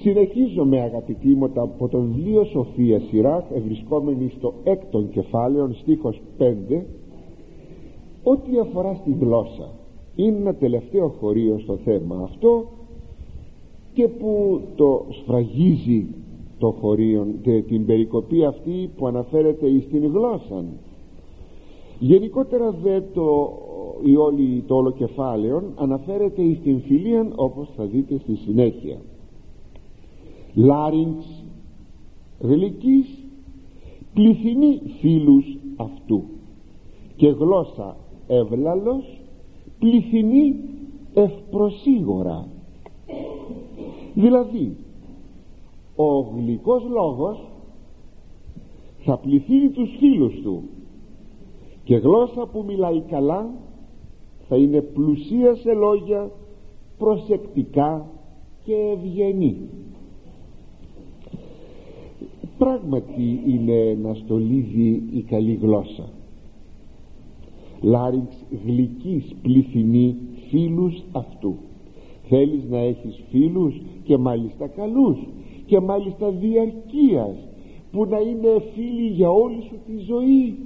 [0.00, 6.82] συνεχίζομαι αγαπητοί μου από το βιβλίο Σοφία Σιράχ ευρισκόμενοι στο έκτον κεφάλαιο στίχος 5
[8.22, 9.68] ό,τι αφορά στη γλώσσα
[10.16, 12.64] είναι ένα τελευταίο χωρίο στο θέμα αυτό
[13.92, 16.06] και που το σφραγίζει
[16.58, 17.26] το χωρίο
[17.68, 20.64] την περικοπή αυτή που αναφέρεται στην γλώσσα.
[21.98, 23.52] Γενικότερα δε το
[24.04, 28.96] η όλη το όλο κεφάλαιο αναφέρεται στην φιλία όπως θα δείτε στη συνέχεια
[30.54, 31.44] Λάρινξ
[32.40, 33.24] γλυκής
[34.14, 36.22] πληθυνή φίλους αυτού.
[37.16, 39.20] Και γλώσσα ευλαλός
[39.78, 40.54] πληθυνή
[41.14, 42.48] ευπροσίγορα
[44.14, 44.76] δηλαδή
[45.96, 47.38] ο γλυκός λόγος
[48.98, 50.62] θα πληθύνει τους φίλους του.
[51.84, 53.50] Και γλώσσα που μιλάει καλά
[54.48, 56.30] θα είναι πλουσία σε λόγια
[56.98, 58.06] προσεκτικά
[58.64, 59.56] και ευγενή
[62.60, 66.08] πράγματι είναι ένα στολίδι η καλή γλώσσα.
[67.80, 70.16] Λάριξ γλυκής πληθυνή
[70.48, 71.54] φίλους αυτού.
[72.28, 75.18] Θέλεις να έχεις φίλους και μάλιστα καλούς
[75.66, 77.36] και μάλιστα διαρκείας
[77.92, 80.56] που να είναι φίλοι για όλη σου τη ζωή.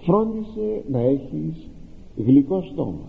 [0.00, 1.68] Φρόντισε να έχεις
[2.16, 3.08] γλυκό στόμα.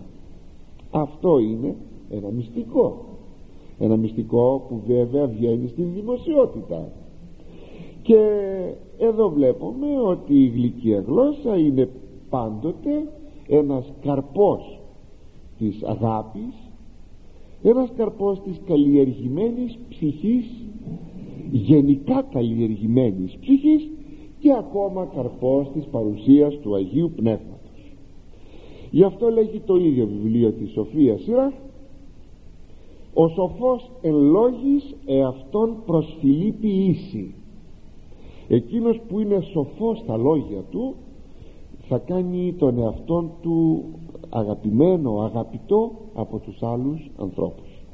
[0.92, 1.76] Αυτό είναι
[2.10, 3.06] ένα μυστικό.
[3.80, 6.92] Ένα μυστικό που βέβαια βγαίνει στην δημοσιότητα
[8.02, 8.18] και
[8.98, 11.90] εδώ βλέπουμε ότι η γλυκία γλώσσα είναι
[12.30, 13.08] πάντοτε
[13.48, 14.80] ένας καρπός
[15.58, 16.72] της αγάπης
[17.64, 20.46] ένας καρπός της καλλιεργημένης ψυχής
[21.52, 23.90] γενικά καλλιεργημένης ψυχής
[24.40, 27.96] και ακόμα καρπός της παρουσίας του Αγίου Πνεύματος.
[28.92, 31.54] Γι' αυτό λέγει το ίδιο βιβλίο της Σοφίας Σειρά
[33.14, 37.34] ο σοφός εν λόγης εαυτόν προσφυλεί ποιήσει
[38.56, 40.96] εκείνος που είναι σοφός στα λόγια του
[41.88, 43.84] θα κάνει τον εαυτόν του
[44.30, 47.86] αγαπημένο, αγαπητό από τους άλλους ανθρώπους.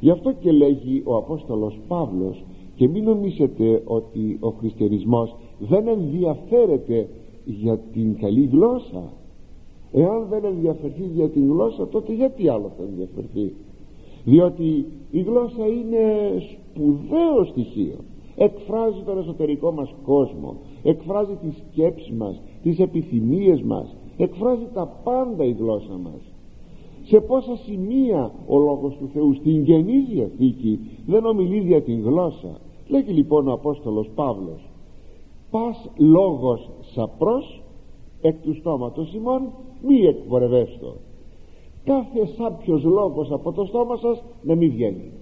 [0.00, 7.08] Γι' αυτό και λέγει ο Απόστολος Παύλος και μην νομίζετε ότι ο χριστιανισμός δεν ενδιαφέρεται
[7.44, 9.12] για την καλή γλώσσα.
[9.92, 13.54] Εάν δεν ενδιαφερθεί για την γλώσσα τότε γιατί άλλο θα ενδιαφερθεί;
[14.24, 17.96] Διότι η γλώσσα είναι σπουδαίο στοιχείο
[18.36, 25.44] εκφράζει τον εσωτερικό μας κόσμο εκφράζει τις σκέψεις μας τις επιθυμίες μας εκφράζει τα πάντα
[25.44, 26.20] η γλώσσα μας.
[27.02, 32.60] Σε πόσα σημεία ο λόγος του Θεού στην Καινή Διαθήκη δεν ομιλεί για την γλώσσα
[32.88, 34.70] λέγει λοιπόν ο Απόστολος Παύλος.
[35.50, 37.62] Πας λόγος σαπρός
[38.20, 39.42] εκ του στόματος ημών
[39.86, 40.94] μη εκπορευέστο.
[41.84, 45.12] Κάθε σάπιος λόγος από το στόμα σας να μην βγαίνει.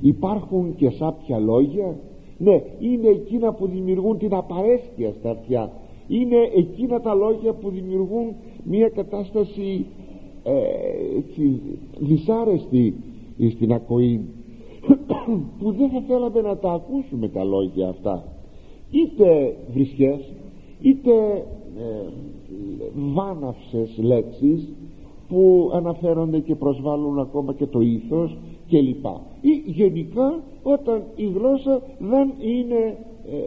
[0.00, 1.98] Υπάρχουν και σάπια λόγια
[2.40, 5.72] ναι είναι εκείνα που δημιουργούν την απαρέσκεια στα αυτιά.
[6.08, 8.34] Είναι εκείνα τα λόγια που δημιουργούν
[8.64, 9.86] μια κατάσταση
[10.44, 10.52] ε,
[11.18, 11.60] έτσι,
[11.98, 12.94] δυσάρεστη
[13.54, 14.20] στην ακοή
[15.58, 18.24] που δεν θα θέλαμε να τα ακούσουμε τα λόγια αυτά.
[18.90, 20.32] Είτε βρισχές
[20.80, 21.12] είτε
[21.78, 22.08] ε,
[22.94, 24.72] βάναυσες λέξεις
[25.28, 28.36] που αναφέρονται και προσβάλλουν ακόμα και το ήθος
[28.70, 32.98] και λοιπά ή γενικά όταν η γλώσσα δεν είναι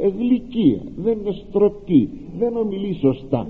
[0.01, 3.47] ε, γλυκία δεν είναι στρωτή δεν ομιλεί σωστά.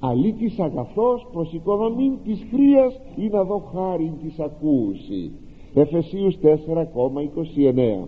[0.00, 5.30] Αλήτης αγαθός προς οικοδομήν της χρίας ή να δω χάρη της ακούση.
[5.74, 8.06] Εφεσίους 4,29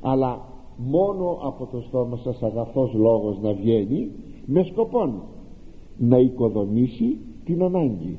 [0.00, 0.40] αλλά
[0.76, 4.10] μόνο από το στόμα σας αγαθός λόγος να βγαίνει
[4.46, 5.22] με σκοπόν
[5.98, 8.18] να οικοδομήσει την ανάγκη.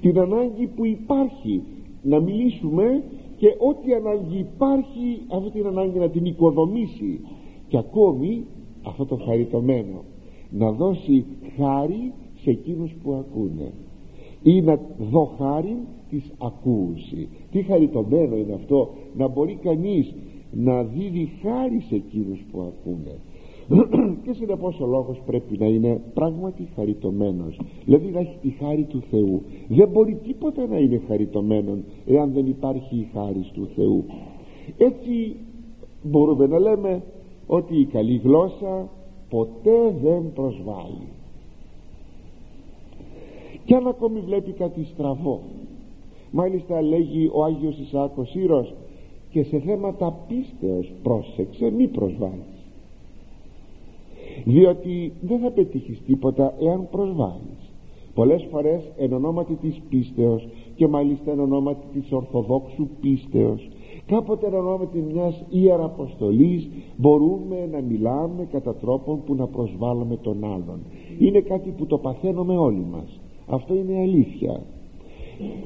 [0.00, 1.62] Την ανάγκη που υπάρχει
[2.02, 3.02] να μιλήσουμε
[3.36, 7.20] και ό,τι ανάγκη υπάρχει αυτή την ανάγκη να την οικοδομήσει.
[7.68, 8.44] Και ακόμη
[8.82, 10.04] αυτό το χαριτωμένο
[10.50, 11.24] να δώσει
[11.56, 13.72] χάρη σε εκείνους που ακούνε.
[14.42, 15.76] Ή να δω χάρη
[16.10, 20.14] της ακούση τι χαριτωμένο είναι αυτό να μπορεί κανείς
[20.50, 23.18] να δίδει χάρη σε εκείνους που ακούνε
[24.24, 27.60] και συνεπώς ο λόγος πρέπει να είναι πράγματι χαριτωμένος.
[27.84, 29.42] Δηλαδή να έχει τη χάρη του Θεού.
[29.68, 34.04] Δεν μπορεί τίποτα να είναι χαριτωμένο εάν δεν υπάρχει η χάρη του Θεού.
[34.78, 35.36] Έτσι
[36.02, 37.02] μπορούμε να λέμε
[37.46, 38.88] ότι η καλή γλώσσα
[39.30, 41.08] ποτέ δεν προσβάλλει.
[43.64, 45.40] Και αν ακόμη βλέπει κάτι στραβό
[46.30, 48.74] μάλιστα λέγει ο Άγιος Ισάκος Ήρος
[49.30, 52.51] και σε θέματα πίστεως πρόσεξε μη προσβάλλει
[54.44, 57.72] διότι δεν θα πετύχεις τίποτα εάν προσβάλλεις.
[58.14, 63.68] Πολλές φορές εν ονόματι της πίστεως και μάλιστα εν ονόματι της Ορθοδόξου πίστεως.
[64.06, 70.80] Κάποτε εν ονόματι μιας ιεραποστολής μπορούμε να μιλάμε κατά τρόπον που να προσβάλλουμε τον άλλον.
[71.18, 73.20] Είναι κάτι που το παθαίνουμε όλοι μας.
[73.46, 74.62] Αυτό είναι αλήθεια.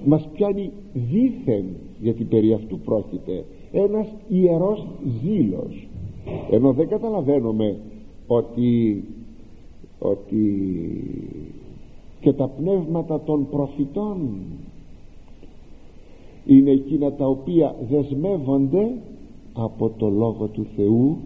[0.04, 1.64] Μας πιάνει δίθεν
[2.00, 4.86] γιατί περί αυτού πρόκειται ένας ιερός
[5.22, 5.88] ζήλος.
[6.50, 7.76] Ενώ δεν καταλαβαίνουμε
[8.26, 9.04] ότι
[9.98, 10.44] ότι
[12.20, 14.28] και τα πνεύματα των προφητών
[16.46, 18.92] είναι εκείνα τα οποία δεσμεύονται
[19.52, 21.16] από το Λόγο του Θεού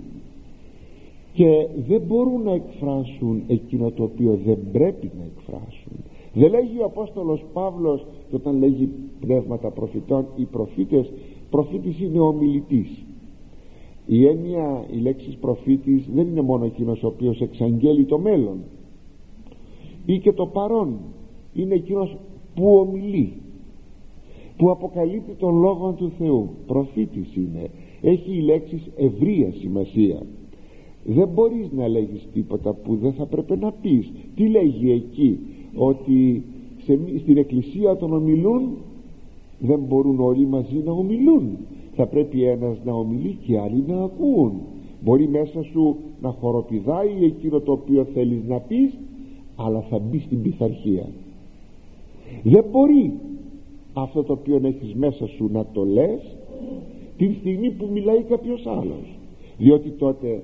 [1.33, 5.93] και δεν μπορούν να εκφράσουν εκείνο το οποίο δεν πρέπει να εκφράσουν.
[6.35, 8.89] Δεν λέγει ο Απόστολος Παύλος όταν λέγει
[9.21, 11.13] πνεύματα προφητών οι προφήτες
[11.51, 13.05] προφήτης είναι ο μιλητής
[14.07, 18.59] η έννοια η λέξης προφήτης δεν είναι μόνο εκείνος ο οποίος εξαγγέλει το μέλλον
[20.07, 20.97] ή και το παρόν.
[21.55, 22.17] Είναι εκείνος
[22.55, 23.33] που ομιλεί
[24.57, 26.49] που αποκαλύπτει τον Λόγο του Θεού.
[26.67, 27.71] Προφήτης είναι.
[28.01, 30.23] Έχει η λέξης ευρείας σημασία
[31.05, 34.13] δεν μπορείς να λέγεις τίποτα που δεν θα πρέπει να πεις.
[34.37, 35.39] Τι λέγει εκεί;
[35.75, 36.43] Ότι
[36.85, 38.63] σε, στην εκκλησία όταν ομιλούν
[39.59, 41.57] δεν μπορούν όλοι μαζί να ομιλούν
[42.01, 44.53] θα πρέπει ένας να ομιλεί και άλλοι να ακούν.
[45.01, 48.99] Μπορεί μέσα σου να χοροπηδάει εκείνο το οποίο θέλεις να πεις
[49.57, 51.07] αλλά θα μπει στην πειθαρχία.
[52.43, 53.13] Δεν μπορεί
[53.93, 56.37] αυτό το οποίο έχεις μέσα σου να το λες
[57.17, 59.19] την στιγμή που μιλάει κάποιος άλλος.
[59.59, 60.43] Διότι τότε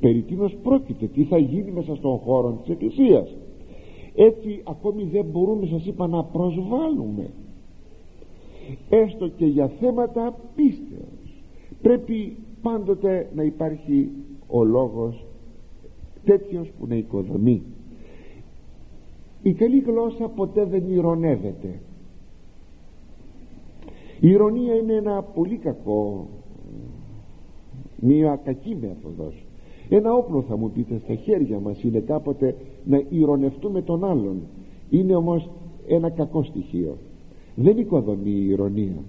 [0.00, 3.34] περί τίνος πρόκειται τι θα γίνει μέσα στον χώρο της Εκκλησίας.
[4.14, 7.30] Έτσι ακόμη δεν μπορούμε σας είπα να προσβάλλουμε
[8.88, 11.42] έστω και για θέματα πίστεως.
[11.82, 14.10] Πρέπει πάντοτε να υπάρχει
[14.46, 15.24] ο λόγος
[16.24, 17.62] τέτοιος που να οικοδομεί.
[19.42, 21.80] Η καλή γλώσσα ποτέ δεν ηρωνεύεται.
[24.20, 26.28] Η ηρωνία είναι ένα πολύ κακό
[28.00, 29.44] μια κακή μέθοδος.
[29.88, 32.54] Ένα όπλο θα μου πείτε στα χέρια μας είναι κάποτε
[32.84, 34.40] να ηρωνευτούμε τον άλλον.
[34.90, 35.50] Είναι όμως
[35.86, 36.96] ένα κακό στοιχείο
[37.56, 39.02] δεν οικοδομεί η ηρωνία.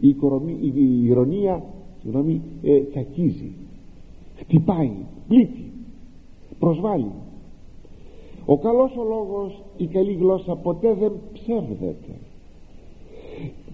[0.00, 1.64] Η, οικορομή, η ηρωνία
[2.00, 3.52] συγγνώμη, ε, κακίζει
[4.36, 4.90] χτυπάει,
[5.28, 5.64] πλήττει
[6.58, 7.10] προσβάλλει.
[8.46, 12.14] Ο καλός ο λόγος η καλή γλώσσα ποτέ δεν ψεύδεται.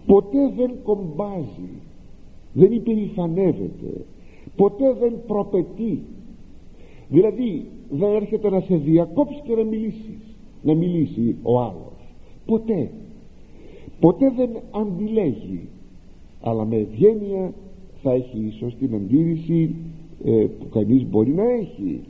[0.06, 1.70] Ποτέ δεν κομπάζει
[2.52, 4.05] δεν υπερηφανεύεται
[4.56, 6.02] ποτέ δεν προπετεί
[7.08, 12.14] δηλαδή δεν έρχεται να σε διακόψει και να μιλήσεις να μιλήσει ο άλλος.
[12.46, 12.90] Ποτέ
[14.00, 15.69] ποτέ δεν αντιλέγει
[16.40, 17.52] αλλά με ευγένεια
[18.02, 19.75] θα έχει ίσως την αντίρρηση
[20.25, 22.00] ε, που κανείς μπορεί να έχει.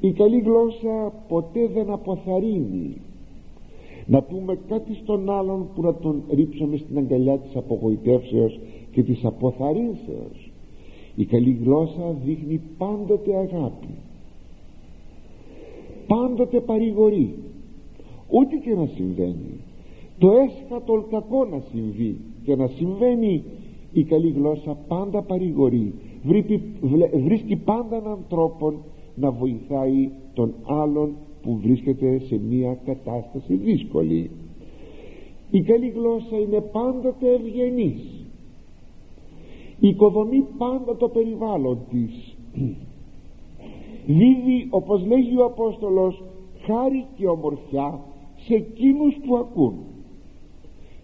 [0.00, 2.96] Η καλή γλώσσα ποτέ δεν αποθαρρύνει.
[4.06, 8.60] Να πούμε κάτι στον άλλον που να τον ρίψουμε στην αγκαλιά της απογοητεύσεως
[8.90, 10.50] και της αποθαρρύνσεως.
[11.16, 13.88] Η καλή γλώσσα δείχνει πάντοτε αγάπη.
[16.06, 17.34] Πάντοτε παρηγορεί.
[18.28, 19.60] Ό,τι και να συμβαίνει
[20.18, 23.44] το έσχατο κακό να συμβεί και να συμβαίνει
[23.92, 25.94] η καλή γλώσσα πάντα παρηγορεί.
[27.24, 28.72] Βρίσκει πάντα έναν τρόπο
[29.14, 34.30] να βοηθάει τον άλλον που βρίσκεται σε μια κατάσταση δύσκολη.
[35.50, 38.24] Η καλή γλώσσα είναι πάντοτε ευγενής.
[39.80, 42.36] Οικοδομεί πάντα το περιβάλλον της.
[44.06, 46.22] Δίδει όπως λέγει ο Απόστολος
[46.64, 48.00] χάρη και ομορφιά
[48.36, 49.74] σε εκείνους που ακούν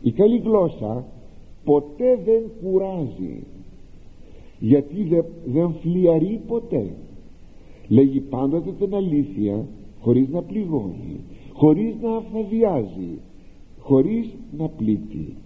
[0.03, 1.05] η καλή γλώσσα
[1.65, 3.47] ποτέ δεν κουράζει.
[4.59, 6.95] Γιατί δεν, δεν φλιαρεί ποτέ.
[7.89, 9.67] Λέγει πάντοτε την αλήθεια
[10.01, 11.21] χωρίς να πληγώνει
[11.53, 13.21] χωρίς να αφαδιάζει
[13.79, 15.37] χωρίς να πλήττει.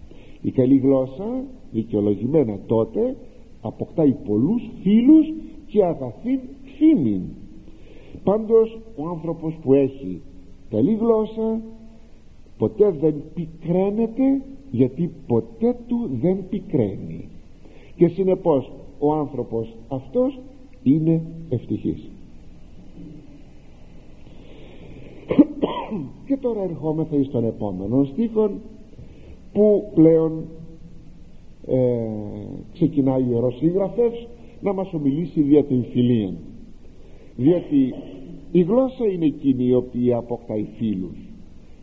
[0.42, 3.16] Η καλή γλώσσα δικαιολογημένα τότε
[3.60, 5.26] αποκτάει πολλούς φίλους
[5.66, 6.40] και αγαθήν
[6.78, 7.22] φήμην.
[8.24, 10.22] Πάντως ο άνθρωπος που έχει
[10.70, 11.60] καλή γλώσσα
[12.58, 17.28] ποτέ δεν πικραίνεται γιατί ποτέ του δεν πικραίνει.
[17.96, 20.40] Και συνεπώς ο άνθρωπος αυτός
[20.82, 22.10] είναι ευτυχής.
[26.26, 28.50] Και τώρα ερχόμεθα στον επόμενο στίχο
[29.52, 30.44] που πλέον
[31.66, 31.98] ε,
[32.72, 34.28] ξεκινάει ο Ιερός Συγγραφεύς
[34.60, 36.32] να μας ομιλήσει δια την φιλία
[37.36, 37.94] διότι
[38.52, 41.16] η γλώσσα είναι εκείνη η οποία αποκτάει φίλους.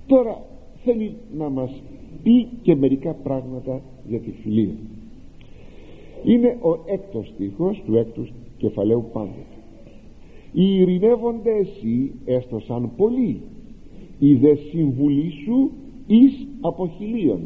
[0.07, 0.45] Τώρα
[0.83, 1.81] θέλει να μας
[2.23, 4.75] πει και μερικά πράγματα για τη φιλία.
[6.23, 9.53] Είναι ο έκτος στίχος του έκτους κεφαλαίου πάντοτε
[10.53, 13.41] οι ειρηνεύονται εσύ έστως σαν πολλοί
[14.19, 15.71] η δε συμβουλή σου
[16.07, 17.41] εις αποχιλίων.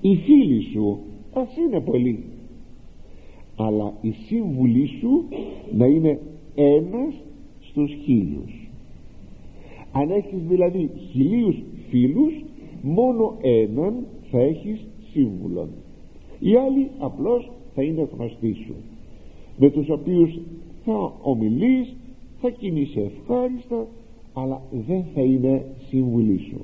[0.00, 0.98] Οι φίλοι σου
[1.32, 2.24] ας είναι πολλοί
[3.56, 5.24] αλλά η σύμβουλή σου
[5.72, 6.20] να είναι
[6.54, 7.14] ένας
[7.60, 8.61] στους χίλιους
[9.92, 12.44] αν έχεις δηλαδή χιλίους φίλους
[12.82, 15.68] μόνο έναν θα έχεις σύμβουλον.
[16.38, 18.74] Οι άλλοι απλώς θα είναι γνωστοί σου.
[19.56, 20.38] Με τους οποίους
[20.84, 21.96] θα ομιλείς
[22.40, 23.86] θα κινείσαι ευχάριστα
[24.32, 26.60] αλλά δεν θα είναι σύμβουλή σου.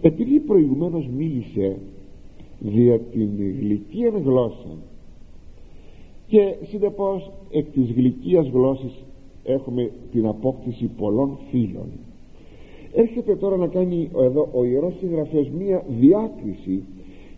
[0.00, 1.76] Επειδή προηγουμένως μίλησε
[2.58, 4.76] δια την γλυκία γλώσσα
[6.26, 9.04] και συνεπώς εκ της γλυκίας γλώσσης
[9.44, 11.86] έχουμε την απόκτηση πολλών φίλων.
[12.94, 16.82] Έρχεται τώρα να κάνει εδώ ο Ιερός Συγγραφέας μία διάκριση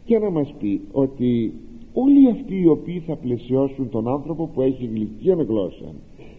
[0.05, 1.53] και να μας πει ότι
[1.93, 5.95] όλοι αυτοί οι οποίοι θα πλαισιώσουν τον άνθρωπο που έχει γλυκία γλώσσα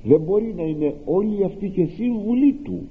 [0.05, 2.81] δεν μπορεί να είναι όλοι αυτοί και σύμβουλοι του.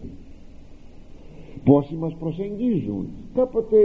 [1.65, 3.07] Πόσοι μας προσεγγίζουν.
[3.35, 3.77] Κάποτε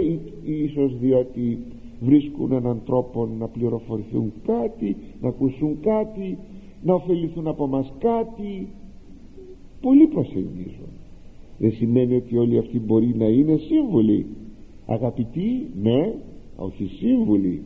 [0.43, 1.57] ίσως διότι
[1.99, 6.37] βρίσκουν έναν τρόπο να πληροφορηθούν κάτι να ακούσουν κάτι
[6.81, 8.67] να ωφεληθούν από μας κάτι
[9.81, 10.89] πολλοί προσεγγίζουν.
[11.57, 14.25] Δεν σημαίνει ότι όλοι αυτοί μπορεί να είναι σύμβουλοι.
[14.85, 16.13] Αγαπητοί ναι
[16.55, 17.63] όχι σύμβουλοι.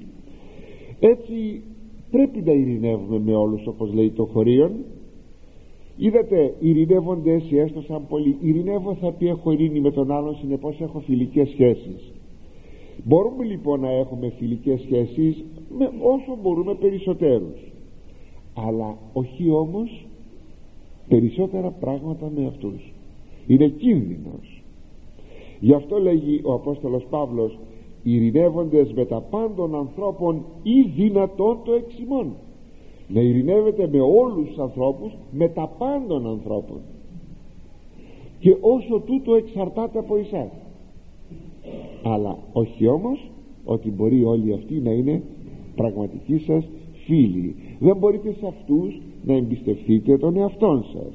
[1.00, 1.62] Έτσι
[2.12, 4.72] πρέπει να ειρηνεύουμε με όλους όπως λέει το χωρίον.
[5.98, 10.80] Είδατε ειρηνεύονται έτσι έστω σαν πολύ ειρηνεύω θα πει έχω ειρήνη με τον άλλον συνεπώς
[10.82, 12.14] έχω φιλικές σχέσεις
[13.04, 15.46] μπορούμε λοιπόν να έχουμε φιλικές σχέσεις
[15.78, 17.72] με όσο μπορούμε περισσότερους.
[18.54, 20.08] Αλλά όχι όμως
[21.08, 22.94] περισσότερα πράγματα με αυτούς.
[23.48, 24.64] Είναι κίνδυνος.
[25.60, 27.60] Γι' αυτό λέγει ο Απόστολος Παύλος
[28.04, 32.34] ειρηνεύοντες με τα πάντων ανθρώπων ή δυνατόν το εξημών
[33.08, 36.78] να ειρηνεύετε με όλους τους ανθρώπους με τα πάντων ανθρώπων.
[38.40, 40.50] Και όσο τούτο εξαρτάται από εσάς.
[42.04, 43.30] Αλλά όχι όμως
[43.66, 45.22] ότι μπορεί όλοι αυτοί να είναι
[45.76, 46.66] πραγματικοί σας
[47.06, 47.56] φίλοι.
[47.80, 51.14] Δεν μπορείτε σε αυτούς να εμπιστευτείτε τον εαυτόν σας.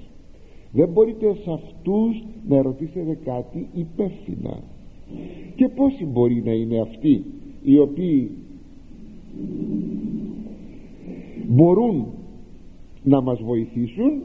[0.73, 4.63] Δεν μπορείτε σε αυτούς να ρωτήσετε κάτι υπεύθυνα.
[5.57, 7.25] Και πόσοι μπορεί να είναι αυτοί
[7.63, 8.31] οι οποίοι
[11.49, 12.07] μπορούν
[13.05, 14.23] να μας βοηθήσουν;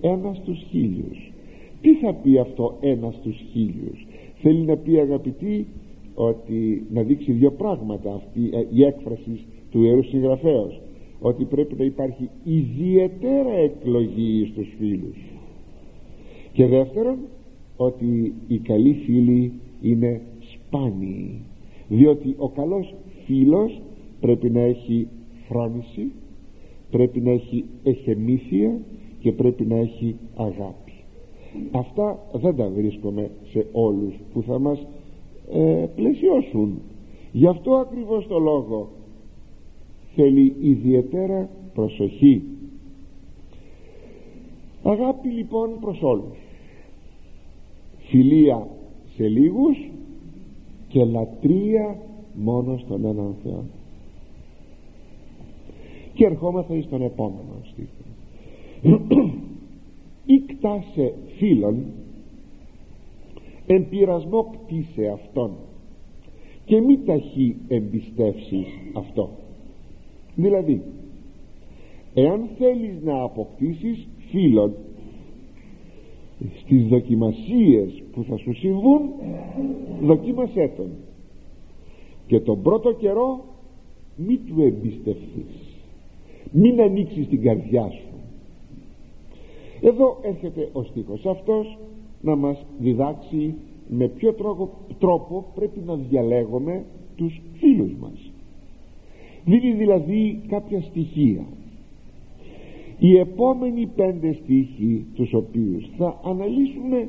[0.00, 1.32] Ένας στους χίλιους.
[1.80, 4.06] Τι θα πει αυτό ένας στους χίλιους;
[4.40, 5.66] Θέλει να πει αγαπητοί
[6.14, 10.80] ότι να δείξει δύο πράγματα αυτή ε, η έκφραση του Ιερού Συγγραφέως
[11.20, 15.16] ότι πρέπει να υπάρχει ιδιαίτερα εκλογή στους φίλους.
[16.52, 17.18] Και δεύτερον
[17.76, 21.40] ότι οι καλοί φίλοι είναι σπάνιοι
[21.88, 22.94] διότι ο καλός
[23.26, 23.80] φίλος
[24.20, 25.08] πρέπει να έχει
[25.48, 26.12] φρόνηση
[26.90, 28.78] πρέπει να έχει εχεμήθεια
[29.20, 30.92] και πρέπει να έχει αγάπη.
[31.70, 34.86] Αυτά δεν τα βρίσκουμε σε όλους που θα μας
[35.52, 36.80] ε, πλαισιώσουν.
[37.32, 38.88] Γι' αυτό ακριβώς το λόγο
[40.18, 42.42] θέλει ιδιαίτερα προσοχή.
[44.82, 46.38] Αγάπη λοιπόν προς όλους.
[47.98, 48.66] Φιλία
[49.16, 49.90] σε λίγους
[50.88, 51.98] και λατρεία
[52.34, 53.64] μόνο στον έναν Θεό.
[56.14, 58.02] Και ερχόμαστε εις τον επόμενο στίχο.
[60.46, 61.84] Κτάσε φίλων
[63.66, 65.50] εμπειρασμό κτίσε αυτόν
[66.64, 69.30] και μη ταχύ εμπιστεύσεις αυτό
[70.38, 70.82] δηλαδή
[72.14, 74.74] εάν θέλεις να αποκτήσεις φίλων
[76.60, 79.00] στις δοκιμασίες που θα σου συμβούν
[80.02, 80.90] δοκίμασέ τον.
[82.26, 83.44] Και τον πρώτο καιρό
[84.16, 85.76] μη του εμπιστευθείς
[86.52, 88.08] μην ανοίξεις την καρδιά σου.
[89.80, 91.78] Εδώ έρχεται ο στίχος αυτός
[92.20, 93.54] να μας διδάξει
[93.88, 96.84] με ποιο τρόπο, τρόπο πρέπει να διαλέγουμε
[97.16, 98.27] τους φίλους μας
[99.48, 101.44] δίνει δηλαδή κάποια στοιχεία.
[102.98, 107.08] Οι επόμενοι πέντε στίχοι τους οποίους θα αναλύσουμε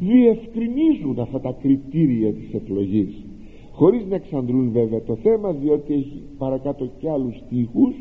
[0.00, 3.24] διευκρινίζουν αυτά τα κριτήρια της εκλογής.
[3.72, 7.94] Χωρίς να εξαντλούν βέβαια το θέμα διότι έχει παρακάτω και άλλους στίχους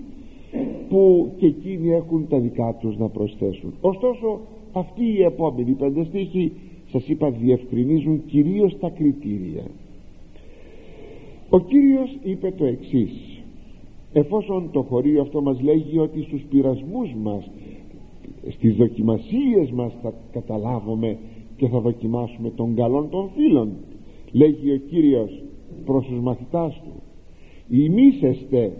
[0.89, 3.73] που και εκείνοι έχουν τα δικά τους να προσθέσουν.
[3.81, 4.39] Ωστόσο
[4.73, 6.51] αυτοί οι επόμενοι πέντε στίχοι
[6.91, 9.63] σας είπα διευκρινίζουν κυρίως τα κριτήρια.
[11.49, 13.34] Ο Κύριος είπε το εξής
[14.17, 17.51] εφόσον το χωρίο αυτό μας λέγει ότι στους πειρασμούς μας
[18.49, 21.17] στις δοκιμασίες μας θα καταλάβουμε
[21.57, 23.71] και θα δοκιμάσουμε τον καλόν των φίλων
[24.31, 25.43] λέγει ο Κύριος
[25.85, 27.01] προς τους μαθητάς του.
[27.69, 28.71] Ημίσεστε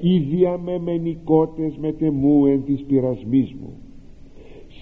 [0.00, 3.72] οι διαμεμενικότες με τεμού εν της πειρασμής μου.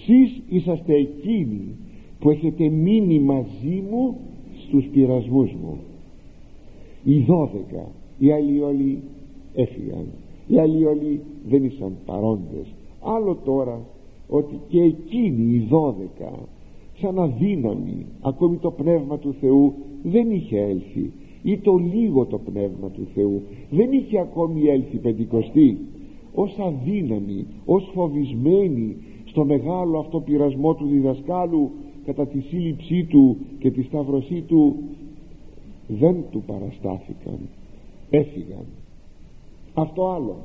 [0.05, 1.75] Σεις είσαστε εκείνοι
[2.19, 4.17] που έχετε μείνει μαζί μου
[4.67, 5.77] στους πειρασμούς μου.
[7.03, 7.87] Οι δώδεκα
[8.19, 8.99] οι άλλοι όλοι
[9.53, 10.07] έφυγαν
[10.49, 12.73] οι άλλοι όλοι δεν ήσαν παρόντες.
[13.01, 13.79] Άλλο τώρα
[14.27, 16.31] ότι και εκείνοι οι δώδεκα
[16.99, 21.11] σαν αδύναμοι ακόμη το Πνεύμα του Θεού δεν είχε έλθει
[21.43, 25.77] ή το λίγο το Πνεύμα του Θεού δεν είχε ακόμη έλθει πεντηκοστή.
[26.33, 31.69] Ως αδύναμοι ως φοβισμένοι στο μεγάλο αυτό πειρασμό του διδασκάλου
[32.05, 34.75] κατά τη σύλληψή του και τη σταυρωσή του
[35.87, 37.39] δεν του παραστάθηκαν.
[38.09, 38.65] Έφυγαν
[39.73, 40.35] αυτό άλλο.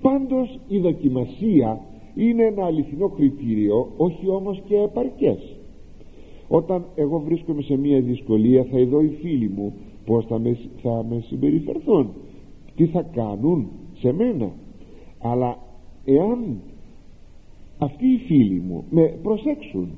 [0.00, 1.80] Πάντως η δοκιμασία
[2.14, 5.56] είναι ένα αληθινό κριτήριο όχι όμως και επαρκές.
[6.48, 9.74] Όταν εγώ βρίσκομαι σε μια δυσκολία θα ειδώ οι φίλοι μου
[10.06, 12.08] πως θα με, θα με συμπεριφερθούν
[12.76, 13.68] τι θα κάνουν
[13.98, 14.50] σε μένα.
[15.18, 15.58] Αλλά
[16.04, 16.60] εάν
[17.78, 19.88] αυτοί οι φίλοι μου με προσέξουν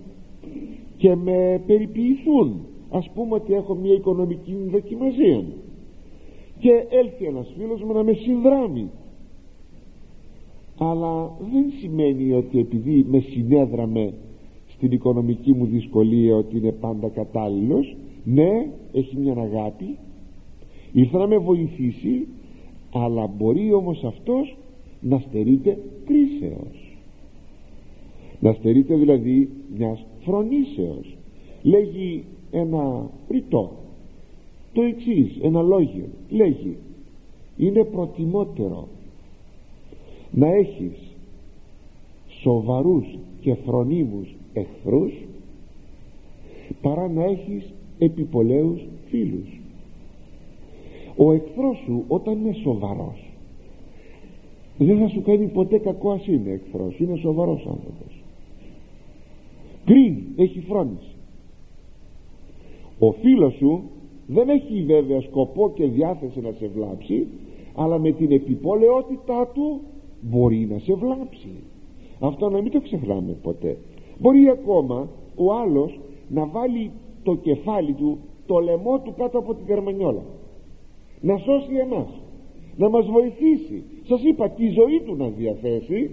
[0.97, 2.61] και με περιποιηθούν
[2.91, 5.45] ας πούμε ότι έχω μια οικονομική δοκιμασία
[6.59, 8.91] και έλθει ένας φίλος μου να με συνδράμει.
[10.79, 14.15] Αλλά δεν σημαίνει ότι επειδή με συνέδραμε
[14.67, 19.99] στην οικονομική μου δυσκολία ότι είναι πάντα κατάλληλος ναι έχει μια αγάπη
[20.93, 22.29] ήρθε να με βοηθήσει
[22.93, 24.57] αλλά μπορεί όμως αυτός
[25.01, 26.87] να στερείται κρίσεως
[28.41, 31.17] να στερείται δηλαδή μιας φρονήσεως.
[31.63, 33.73] Λέγει ένα ρητό
[34.76, 36.09] το εξής ένα λόγιο.
[36.28, 36.76] Λέγει
[37.56, 38.88] είναι προτιμότερο
[40.30, 41.16] να έχεις
[42.42, 45.12] σοβαρούς και φρονίμους εχθρούς
[46.83, 49.61] παρά να έχεις επιπολέους φίλους
[51.16, 53.26] ο εχθρός σου όταν είναι σοβαρός
[54.78, 58.23] δεν θα σου κάνει ποτέ κακό ας είναι εχθρός είναι σοβαρός άνθρωπος.
[59.85, 61.14] Κρίνει, έχει φρόνηση.
[62.99, 63.83] Ο φίλος σου
[64.26, 67.26] δεν έχει βέβαια σκοπό και διάθεση να σε βλάψει
[67.75, 69.80] αλλά με την επιπολαιότητά του
[70.21, 71.52] μπορεί να σε βλάψει.
[72.21, 73.78] Αυτό να μην το ξεχνάμε ποτέ.
[74.19, 76.91] Μπορεί ακόμα ο άλλος να βάλει
[77.23, 80.23] το κεφάλι του το λαιμό του κάτω από την καρμανιόλα
[81.21, 82.08] να σώσει εμάς.
[82.76, 83.82] Να μας βοηθήσει.
[84.08, 86.10] Σας είπα τη ζωή του να διαθέσει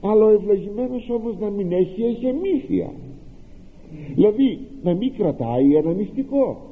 [0.00, 2.92] αλλά ο ευλογημένος όμως να μην έχει εχεμήθεια.
[4.14, 6.69] Δηλαδή να μην κρατάει ένα μυστικό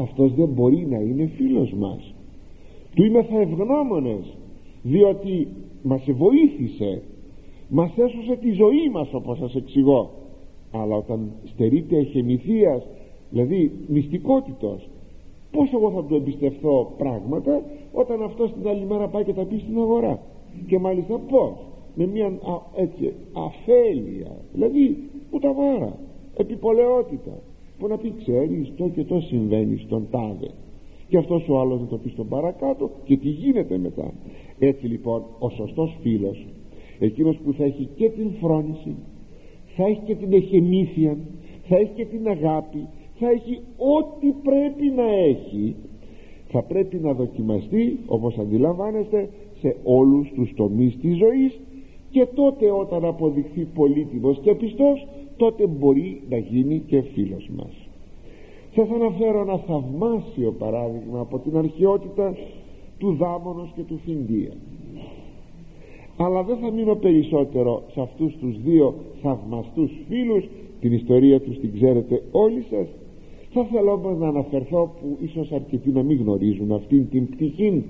[0.00, 2.14] αυτός δεν μπορεί να είναι φίλος μας.
[2.94, 4.36] Του είμαι θα ευγνώμονες
[4.82, 5.48] διότι
[5.82, 7.02] μας βοήθησε
[7.68, 10.10] μας έσωσε τη ζωή μας όπως σας εξηγώ.
[10.72, 12.86] Αλλά όταν στερείται εχεμηθίας
[13.30, 14.88] δηλαδή μυστικότητος
[15.50, 19.58] πως εγώ θα του εμπιστευθώ πράγματα όταν αυτός την άλλη μέρα πάει και τα πει
[19.58, 20.22] στην αγορά;
[20.66, 21.52] Και μάλιστα πως
[21.94, 24.96] με μια α, έτσι αφέλεια δηλαδή
[25.56, 25.98] βάρα
[26.36, 27.32] επιπολαιότητα
[27.80, 30.50] που να πει ξέρεις το και το συμβαίνει στον τάδε
[31.08, 34.12] και αυτός ο άλλος να το πει στον παρακάτω και τι γίνεται μετά.
[34.58, 36.46] Έτσι λοιπόν ο σωστός φίλος
[36.98, 38.94] εκείνος που θα έχει και την φρόνηση
[39.76, 41.18] θα έχει και την εχεμήθεια
[41.68, 42.86] θα έχει και την αγάπη
[43.18, 45.74] θα έχει ό,τι πρέπει να έχει
[46.48, 49.28] θα πρέπει να δοκιμαστεί όπως αντιλαμβάνεστε
[49.60, 51.60] σε όλους τους τομείς της ζωής
[52.10, 55.06] και τότε όταν αποδειχθεί πολύτιμος και πιστός
[55.42, 57.74] τότε μπορεί να γίνει και φίλος μας.
[58.74, 62.36] Σας αναφέρω ένα θαυμάσιο παράδειγμα από την αρχαιότητα
[62.98, 64.52] του Δάμονος και του Φιντία
[66.24, 70.48] αλλά δεν θα μείνω περισσότερο σε αυτούς τους δύο θαυμαστούς φίλους
[70.80, 72.88] την ιστορία τους την ξέρετε όλοι σας.
[73.52, 77.84] Θα θέλω όμως να αναφερθώ που ίσως αρκετοί να μην γνωρίζουν αυτήν την πτυχή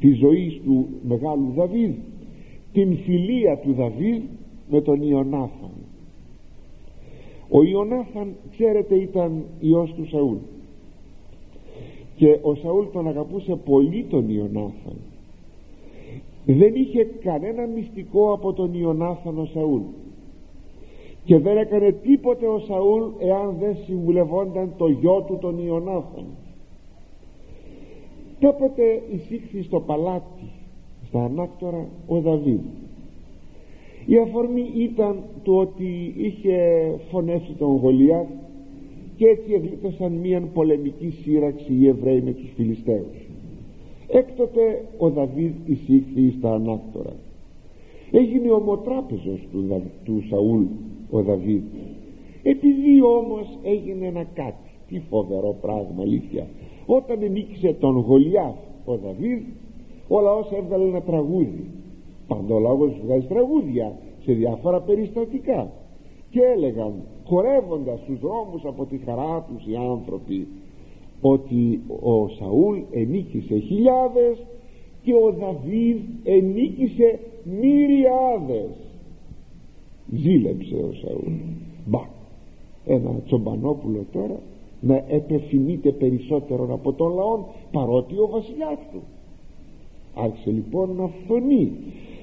[0.00, 1.90] της ζωής του μεγάλου Δαβίδ
[2.72, 4.22] την φιλία του Δαβίδ
[4.70, 5.83] με τον Ιωνάθαν
[7.56, 10.36] ο Ιωνάθαν ξέρετε ήταν ιός του Σαούλ.
[12.16, 14.96] Και ο Σαούλ τον αγαπούσε πολύ τον Ιωνάθαν
[16.46, 19.80] δεν είχε κανένα μυστικό από τον Ιωνάθαν ο Σαούλ.
[21.24, 26.24] Και δεν έκανε τίποτε ο Σαούλ εάν δεν συμβουλευόνταν το γιο του τον Ιωνάθαν
[28.40, 30.50] κάποτε εισήχθη στο παλάτι
[31.08, 32.60] στα ανάκτορα ο Δαβίδ
[34.06, 36.56] η αφορμή ήταν το ότι είχε
[37.10, 38.26] φωνέσει τον Γολιάθ
[39.16, 43.24] και έτσι εγλίτωσαν μίαν πολεμική σύραξη οι Εβραίοι με τους Φιλιστέους
[44.08, 47.12] έκτοτε ο Δαβίδ εισήχθη στα ανάκτορα.
[48.10, 50.64] Έγινε ομοτράπεζος του, του Σαούλ
[51.10, 51.62] ο Δαβίδ.
[52.42, 56.46] Επειδή όμως έγινε ένα κάτι τι φοβερό πράγμα αλήθεια.
[56.86, 59.42] Όταν νίκησε τον Γολιάθ ο Δαβίδ
[60.08, 61.64] ο λαός έβγαλε ένα τραγούδι
[62.26, 65.70] πάντα ο λαός βγάζει τραγούδια σε διάφορα περιστατικά.
[66.30, 66.92] Και έλεγαν
[67.24, 70.46] χορεύοντας τους δρόμους από τη χαρά τους οι άνθρωποι
[71.20, 74.46] ότι ο Σαούλ ενίκησε χιλιάδες
[75.02, 78.70] και ο Δαβίδ ενίκησε μυριάδες.
[80.10, 81.32] Ζήλεψε ο Σαούλ.
[81.86, 82.00] Μπα
[82.86, 84.40] ένα τσομπανόπουλο τώρα
[84.80, 89.02] να επεφημείται περισσότερο από τον λαό παρότι ο βασιλιάς του.
[90.14, 91.72] Άρχισε λοιπόν να φωνεί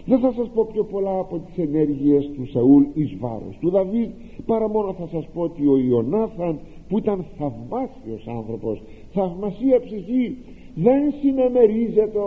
[0.06, 4.10] δεν θα σας πω πιο πολλά από τις ενέργειες του Σαούλ εις βάρος του Δαβίδ
[4.46, 8.82] παρά μόνο θα σας πω ότι ο Ιωνάθαν που ήταν θαυμάσιος άνθρωπος
[9.14, 10.38] θαυμασία ψυχή
[10.76, 12.20] δεν συνεμερίζεται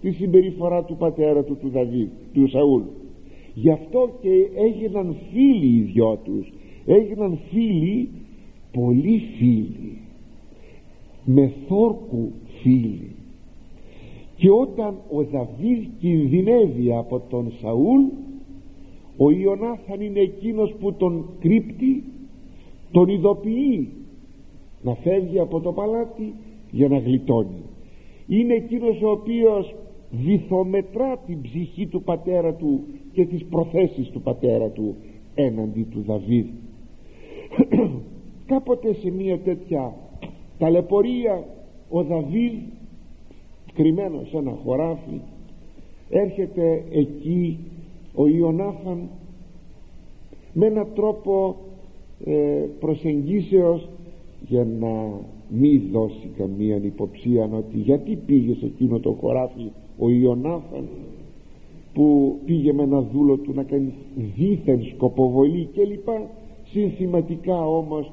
[0.00, 2.82] τη συμπεριφορά του πατέρα του του Δαβίδ του Σαούλ.
[3.54, 6.52] Γι' αυτό και έγιναν φίλοι οι δυο τους.
[6.86, 8.08] Έγιναν φίλοι
[8.72, 9.98] πολύ φίλοι.
[11.24, 12.32] Με θόρκου
[12.62, 13.11] φίλοι
[14.42, 18.02] και όταν ο Δαβίδ κινδυνεύει από τον Σαούλ
[19.16, 22.04] ο Ιωνάθαν είναι εκείνος που τον κρύπτει
[22.90, 23.88] τον ειδοποιεί
[24.82, 26.34] να φεύγει από το παλάτι
[26.70, 27.62] για να γλιτώνει.
[28.26, 29.74] Είναι εκείνος ο οποίος
[30.10, 32.80] βυθομετρά την ψυχή του πατέρα του
[33.12, 34.96] και τις προθέσεις του πατέρα του
[35.34, 36.46] έναντι του Δαβίδ.
[38.46, 39.94] Κάποτε σε μια τέτοια
[40.58, 41.44] ταλαιπωρία
[41.90, 42.52] ο Δαβίδ
[43.74, 45.20] κρυμμένος σε ένα χωράφι.
[46.08, 47.58] Έρχεται εκεί
[48.14, 49.08] ο Ιωνάθαν
[50.52, 51.56] με έναν τρόπο
[52.24, 53.88] ε, προσεγγίσεως
[54.48, 60.88] για να μην δώσει καμία υποψία ότι γιατί πήγε σε εκείνο το χωράφι ο Ιωνάθαν
[61.94, 63.92] που πήγε με ένα δούλο του να κάνει
[64.36, 66.30] δίθεν σκοποβολή και λοιπά
[66.64, 68.12] συνθηματικά όμως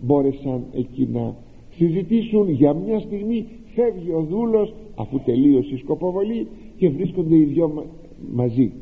[0.00, 1.34] μπόρεσαν εκεί να
[1.76, 2.50] συζητήσουν.
[2.50, 7.86] Για μια στιγμή φεύγει ο δούλος αφού τελείωσε η σκοποβολή και βρίσκονται οι δυο
[8.32, 8.72] μαζί.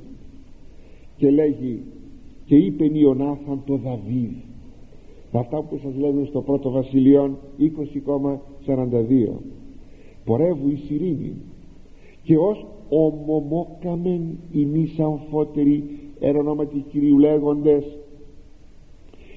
[1.16, 1.82] Και λέγει
[2.44, 4.30] και είπε Ιωνάθαν το Δαβίδ
[5.38, 7.66] αυτά που σας λένε στο πρώτο βασιλειόν 20,42
[10.24, 11.34] πορεύου η σιρήνη
[12.22, 15.84] και ως ομομόκαμεν ημείς αμφότεροι
[16.20, 17.98] εν ονόματι Κυρίου λέγοντες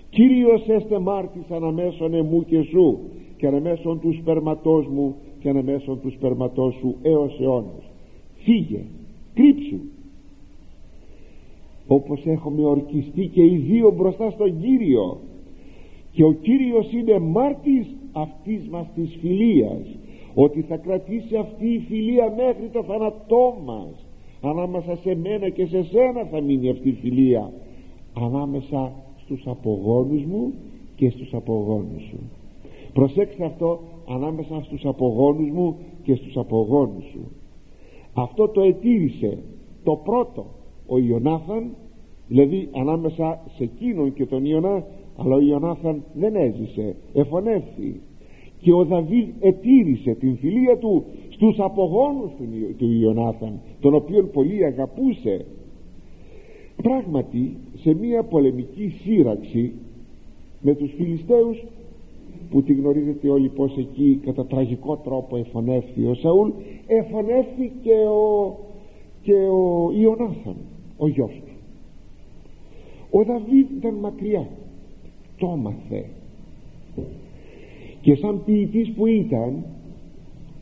[0.10, 3.00] Κύριος έστε μάρτης αναμέσων εμού και σου
[3.38, 7.84] και αναμέσων του σπερματός μου και αναμέσων τους σπερματός σου έως αιώνας
[8.38, 8.84] φύγε
[9.34, 9.80] κρύψου.
[11.88, 15.18] Όπως έχουμε ορκιστεί και οι δύο μπροστά στον Κύριο
[16.12, 19.88] και ο Κύριος είναι μάρτης αυτής μας της φιλίας
[20.34, 24.06] ότι θα κρατήσει αυτή η φιλία μέχρι το θάνατό μας.
[24.42, 27.52] Ανάμεσα σε μένα και σε σένα θα μείνει αυτή η φιλία
[28.14, 28.92] ανάμεσα
[29.24, 30.54] στους απογόνους μου
[30.96, 32.20] και στους απογόνους σου.
[32.94, 37.32] Προσέξτε αυτό ανάμεσα στους απογόνους μου και στους απογόνους σου.
[38.13, 39.38] Αυτό το ετήρησε
[39.84, 40.46] το πρώτο
[40.88, 41.70] ο Ιωνάθαν
[42.28, 44.84] δηλαδή ανάμεσα σε εκείνον και τον Ιωνά
[45.18, 48.02] αλλά ο Ιωνάθαν δεν έζησε εφωνεύθη.
[48.60, 52.46] Και ο Δαβίδ ετήρησε την φιλία του στους απογόνους του,
[52.78, 55.46] του Ιωνάθαν τον οποίον πολύ αγαπούσε.
[56.82, 59.74] Πράγματι σε μια πολεμική σύραξη
[60.62, 61.63] με τους Φιλιστέους
[62.50, 66.50] που τη γνωρίζετε όλοι πως εκεί κατά τραγικό τρόπο εφωνεύθη ο Σαούλ
[66.88, 68.56] εφωνεύθη και ο,
[69.22, 70.56] και ο Ιωνάθαν
[70.98, 71.54] ο γιος του.
[73.10, 74.48] Ο Δαβίδ ήταν μακριά
[75.38, 76.06] το μάθε
[78.02, 79.64] και σαν ποιητής που ήταν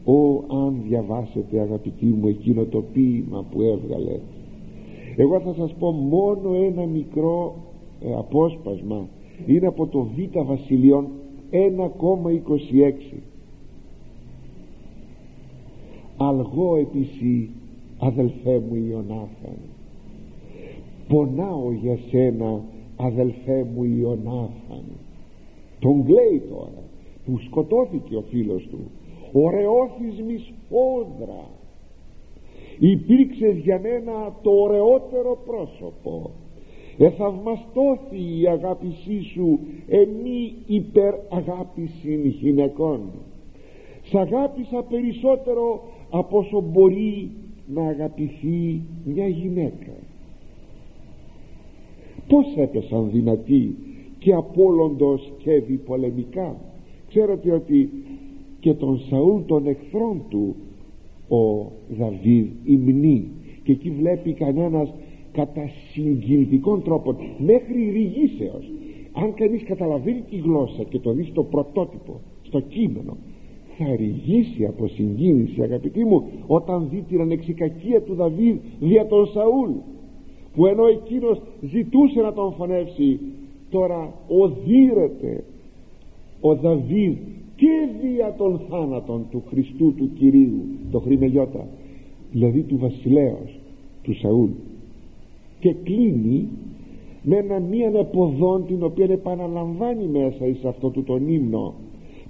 [0.06, 4.20] ο αν διαβάσετε αγαπητοί μου εκείνο το ποίημα που έβγαλε
[5.16, 7.56] εγώ θα σας πω μόνο ένα μικρό
[8.02, 9.08] ε, απόσπασμα.
[9.46, 11.08] Είναι από το Β Βασιλειών
[11.54, 13.18] 1,26
[16.18, 17.50] αλγό επίση
[18.00, 19.58] αδελφέ μου Ιωνάθαν
[21.08, 22.62] πονάω για σένα
[22.96, 24.84] αδελφέ μου Ιωνάθαν
[25.80, 26.84] τον κλαίει τώρα
[27.26, 28.80] που σκοτώθηκε ο φίλος του.
[29.32, 31.46] Ωραιόθης μη σφόδρα
[32.80, 36.32] υπήρξες για μένα το ωραιότερο πρόσωπο
[36.98, 43.00] εθαυμαστώθη η αγάπησή σου εμεί υπερ αγάπησιν γυναικών.
[44.04, 47.32] Σ' αγάπησα περισσότερο από όσο μπορεί
[47.68, 49.92] να αγαπηθεί μια γυναίκα.
[52.28, 53.76] Πως έπεσαν δυνατοί
[54.20, 56.56] και απόλοντος και πολεμικά.
[57.08, 57.90] Ξέρετε ότι
[58.60, 60.56] και τον Σαούλ των εχθρών του
[61.28, 63.28] ο Δαβίδ υμνεί.
[63.64, 64.94] Και εκεί βλέπει κανένας
[65.34, 68.72] κατά συγκινητικών τρόπων μέχρι ρηγήσεως.
[69.14, 73.18] Αν κανείς καταλαβαίνει τη γλώσσα και το δει στο πρωτότυπο στο κείμενο
[73.78, 79.72] θα ρηγήσει από συγκίνηση αγαπητοί μου όταν δει την ανεξικακία του Δαβίδ δια τον Σαούλ
[80.56, 83.20] που ενώ εκείνος ζητούσε να τον φωνεύσει
[83.70, 85.44] τώρα οδύρεται
[86.42, 87.18] ο Δαβίδ
[87.56, 91.68] και δια των θάνατων του Χριστού του Κυρίου το χρημελιώτα
[92.32, 93.60] δηλαδή του βασιλέως
[94.04, 94.50] του Σαούλ
[95.64, 96.48] και κλείνει
[97.22, 101.74] με ένα μία εποδόν την οποία επαναλαμβάνει μέσα εις αυτό του τον ύμνο.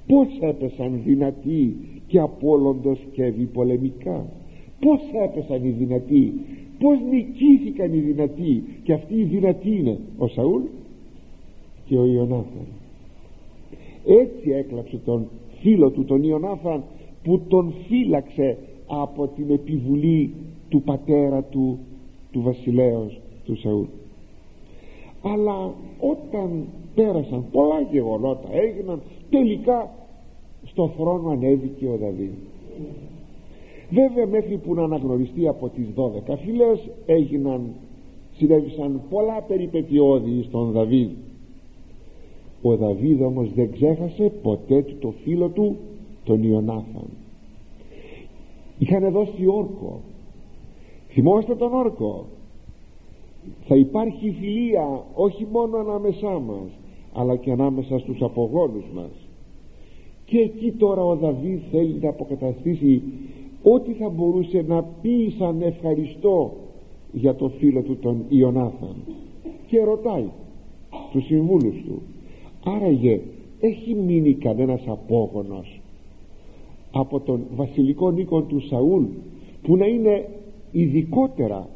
[0.08, 1.76] Πως έπεσαν δυνατοί
[2.08, 4.26] και απόλοντος και πολεμικά
[4.80, 6.34] πως έπεσαν οι δυνατοί.
[6.80, 8.64] Πως νικήθηκαν οι δυνατοί.
[8.84, 10.62] Και αυτοί οι δυνατοί είναι ο Σαούλ
[11.86, 12.68] και ο Ιωνάθαν.
[14.06, 15.28] Έτσι έκλαψε τον
[15.62, 16.84] φίλο του τον Ιωνάθαν
[17.24, 20.34] που τον φύλαξε από την επιβουλή
[20.70, 21.80] του πατέρα του
[22.32, 23.86] του βασιλέως του Σαούλ
[25.24, 29.90] αλλά όταν πέρασαν πολλά γεγονότα έγιναν τελικά
[30.66, 32.32] στο θρόνο ανέβηκε ο Δαβίδ.
[33.90, 37.62] Βέβαια μέχρι που να αναγνωριστεί από τις 12 φίλες έγιναν
[38.38, 41.10] συνέβησαν πολλά περιπετειώδη στον Δαβίδ.
[42.62, 45.78] Ο Δαβίδ όμως δεν ξέχασε ποτέ του το φίλο του
[46.24, 47.08] τον Ιωνάθαν.
[48.78, 50.00] Είχαν δώσει όρκο.
[51.10, 52.26] Θυμόστε τον όρκο;
[53.68, 56.70] Θα υπάρχει φιλία όχι μόνο ανάμεσά μας
[57.14, 59.12] αλλά και ανάμεσα στους απογόνους μας.
[60.26, 63.02] Και εκεί τώρα ο Δαβίδ θέλει να αποκαταστήσει
[63.64, 66.54] ό,τι θα μπορούσε να πει σαν ευχαριστώ
[67.12, 68.96] για το φίλο του τον Ιωνάθαν.
[69.68, 70.26] Και ρωτάει
[71.12, 72.02] τους συμβούλους του
[72.64, 73.22] άραγε
[73.60, 75.82] έχει μείνει κανένας απόγονος
[76.92, 79.04] από τον βασιλικό νίκο του Σαούλ
[79.62, 80.30] που να είναι
[80.72, 81.68] ειδικότερα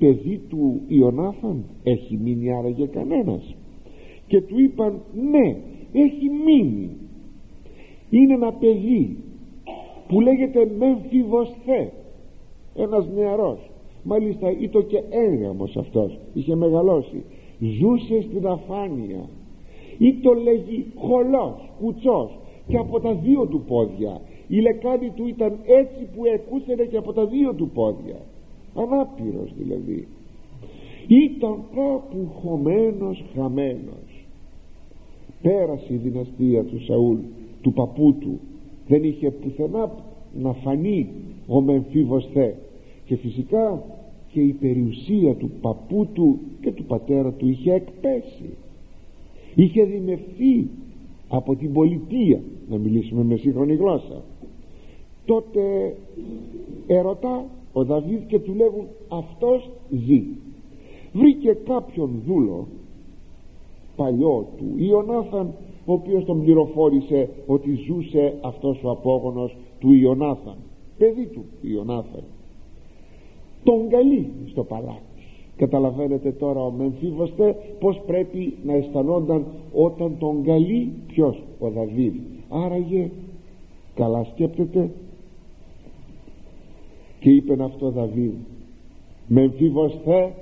[0.00, 3.54] παιδί του Ιωνάθαν έχει μείνει άραγε κανένας.
[4.26, 5.56] Και του είπαν ναι
[5.92, 6.90] έχει μείνει.
[8.10, 9.16] Είναι ένα παιδί
[10.08, 11.92] που λέγεται Μεμφιβοσθέ
[12.74, 13.70] ένας νεαρός.
[14.02, 17.24] Μάλιστα ήταν και έγγαμος αυτός είχε μεγαλώσει.
[17.58, 19.28] Ζούσε στην αφάνεια.
[19.98, 24.20] Ή το λέγει χολός, κουτσός και από τα δύο του πόδια.
[24.48, 28.16] Η λεκάνη του ήταν έτσι που εκούσαινε και από τα δύο του πόδια
[28.74, 30.06] ανάπηρος δηλαδή.
[31.06, 34.26] Ήταν κάπου χωμένος χαμένος.
[35.42, 37.18] Πέρασε η δυναστεία του Σαούλ
[37.62, 38.38] του παππού του.
[38.88, 39.90] Δεν είχε πουθενά
[40.40, 41.08] να φανεί
[41.46, 42.52] ο Μεμφίβος Θε
[43.04, 43.82] και φυσικά
[44.32, 48.50] και η περιουσία του παππού του και του πατέρα του είχε εκπέσει.
[49.54, 50.68] Είχε δημευθεί
[51.28, 54.22] από την πολιτεία να μιλήσουμε με σύγχρονη γλώσσα.
[55.24, 55.94] Τότε
[56.86, 60.22] ερωτά ο Δαβίδ και του λέγουν αυτός ζει
[61.12, 62.66] βρήκε κάποιον δούλο
[63.96, 65.54] παλιό του Ιωνάθαν
[65.84, 70.56] ο οποίος τον πληροφόρησε ότι ζούσε αυτός ο απόγονος του Ιωνάθαν
[71.00, 72.24] παιδί του Ιωνάθαν.
[73.64, 75.10] Τον καλεί στο παλάτι
[75.56, 82.14] καταλαβαίνετε τώρα ο Μεμφίβοστε πως πρέπει να αισθανόνταν όταν τον καλεί ποιος ο Δαβίδ.
[82.48, 83.10] Άραγε
[83.94, 84.90] καλά σκέπτεται
[87.20, 88.32] και είπε αυτό ο Δαβίδ
[89.26, 90.34] Μεμφίβοστε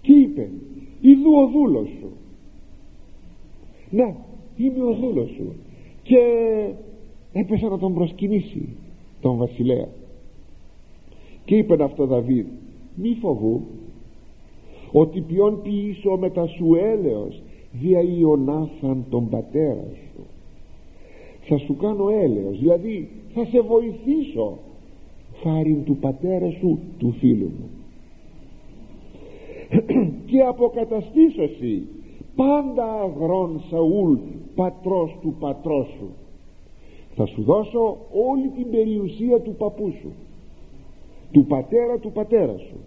[0.00, 0.50] και είπε
[1.00, 2.10] Ιδού ο δούλος σου
[3.90, 4.16] να
[4.56, 5.52] είμαι ο δούλος σου
[6.02, 6.18] και
[7.32, 8.68] έπεσα να τον προσκυνήσει
[9.20, 9.88] τον βασιλέα.
[11.44, 12.46] Και είπε αυτό Δαβίδ
[12.94, 13.62] μη φοβού
[14.92, 20.24] ότι ποιον ποιήσω μετά σου έλεος δια Ιωνάθαν τον πατέρα σου.
[21.40, 24.58] Θα σου κάνω έλεος δηλαδή θα σε βοηθήσω
[25.42, 27.68] χάριν του πατέρα σου του φίλου μου.
[30.30, 31.86] Και αποκαταστήσωση
[32.36, 34.16] πάντα αγρόν Σαούλ
[34.54, 36.10] πατρός του πατρός σου.
[37.14, 37.98] Θα σου δώσω
[38.30, 40.12] όλη την περιουσία του παππού σου
[41.32, 42.80] του πατέρα του πατέρα σου.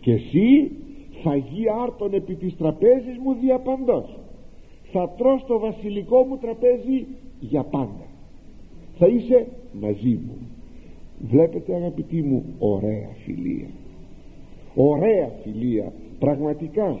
[0.00, 0.70] Και εσύ
[1.22, 4.18] θα γη άρτον επί της τραπέζης μου διαπαντός.
[4.92, 7.06] Θα τρως το βασιλικό μου τραπέζι
[7.40, 8.06] για πάντα.
[8.98, 9.46] Θα είσαι
[9.80, 10.53] μαζί μου
[11.30, 13.66] βλέπετε αγαπητοί μου ωραία φιλία.
[14.74, 17.00] Ωραία φιλία πραγματικά.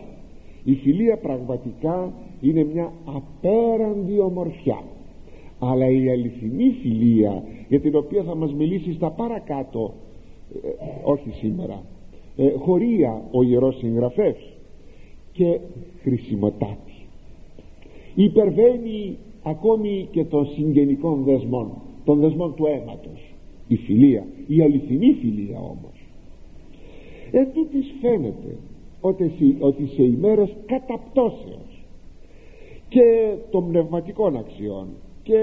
[0.64, 4.82] Η φιλία πραγματικά είναι μια απέραντη ομορφιά.
[5.58, 9.94] Αλλά η αληθινή φιλία για την οποία θα μας μιλήσει στα παρακάτω
[10.64, 10.68] ε,
[11.04, 11.82] όχι σήμερα
[12.36, 14.52] ε, χωρία ο Ιερός Συγγραφεύς
[15.32, 15.60] και
[16.02, 16.92] χρησιμοτάτη.
[18.14, 21.70] Υπερβαίνει ακόμη και των συγγενικών δεσμών
[22.04, 23.33] των δεσμών του αίματος
[23.68, 26.06] η φιλία η αληθινή φιλία όμως.
[27.30, 28.56] Εν τούτης φαίνεται
[29.00, 31.84] ότι, ότι σε ημέρες καταπτώσεως
[32.88, 34.86] και των πνευματικών αξιών
[35.22, 35.40] και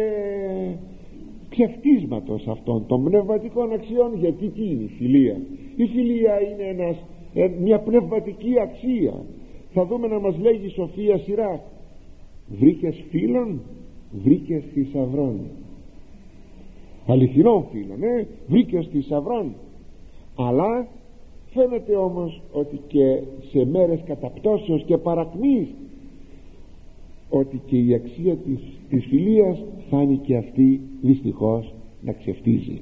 [1.49, 5.41] ξεφτίσματος αυτών των πνευματικών αξιών γιατί τι είναι η φιλία.
[5.75, 6.95] Η φιλία είναι ένας,
[7.33, 9.13] ε, μια πνευματική αξία.
[9.73, 11.63] Θα δούμε να μας λέγει η Σοφία σειρά
[12.47, 13.61] βρήκες φίλον
[14.11, 15.39] βρήκες θησαυρών
[17.07, 19.53] αληθινό φίλον ε; βρήκες θησαυρών
[20.35, 20.87] αλλά
[21.53, 25.67] φαίνεται όμως ότι και σε μέρες καταπτώσεως και παρακμής
[27.29, 28.59] ότι και η αξία της,
[28.89, 32.81] της φιλίας φτάνει και αυτή δυστυχώς να ξεφτίζει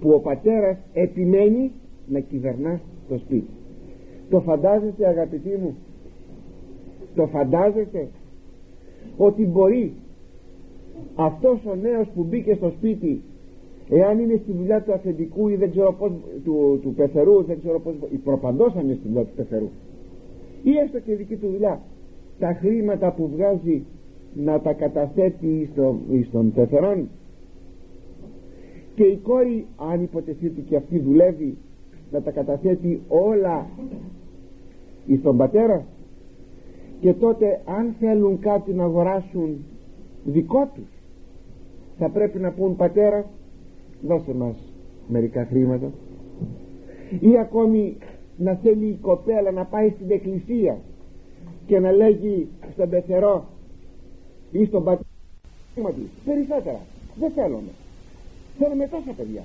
[0.00, 1.70] που ο πατέρας επιμένει
[2.06, 3.50] να κυβερνά το σπίτι.
[4.30, 5.74] Το φαντάζεστε αγαπητοί μου;
[7.14, 8.08] Το φαντάζεστε;
[9.16, 9.92] Ότι μπορεί
[11.14, 13.22] αυτός ο νέος που μπήκε στο σπίτι
[13.88, 16.12] εάν είναι στη δουλειά του αφεντικού ή δεν ξέρω πώς,
[16.44, 19.68] του, του πεθερού δεν ξέρω πώς, η προπαντός αν είναι στη δουλειά του πεθερού
[20.62, 21.80] ή έστω και δική του δουλειά
[22.38, 23.84] τα χρήματα που βγάζει
[24.34, 25.96] να τα καταθέτει στο,
[26.28, 27.08] στον πεθερόν
[28.94, 31.56] και η κόρη αν υποτεθεί και αυτή δουλεύει
[32.10, 33.66] να τα καταθέτει όλα
[35.20, 35.84] στον πατέρα
[37.00, 39.64] και τότε αν θέλουν κάτι να αγοράσουν
[40.24, 40.88] δικό τους
[41.98, 43.24] θα πρέπει να πούν πατέρα
[44.02, 44.56] δώσε μας
[45.08, 45.90] μερικά χρήματα
[47.20, 47.96] ή ακόμη
[48.36, 50.78] να θέλει η κοπέλα να πάει στην εκκλησία
[51.66, 53.44] και να λέγει στον πεθερό
[54.52, 55.06] ή στον πατέρα
[56.24, 56.80] περισσότερα
[57.18, 57.70] δεν θέλουμε.
[58.58, 59.42] Θέλουμε τόσα παιδιά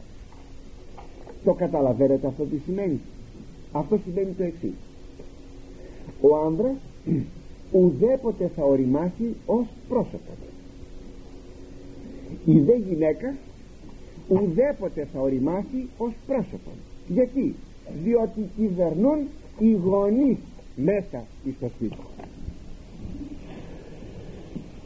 [1.43, 2.99] το καταλαβαίνετε αυτό τι σημαίνει.
[3.71, 4.73] Αυτό σημαίνει το εξής.
[6.21, 6.75] ο άνδρας
[7.73, 10.31] ουδέποτε θα οριμάσει ως πρόσωπο.
[12.45, 13.35] Η δε γυναίκα
[14.27, 16.71] ουδέποτε θα οριμάσει ως πρόσωπο.
[17.07, 17.55] Γιατί;
[18.03, 19.17] Διότι κυβερνούν
[19.59, 20.37] οι γονείς
[20.75, 21.23] μέσα
[21.57, 21.95] στο σπίτι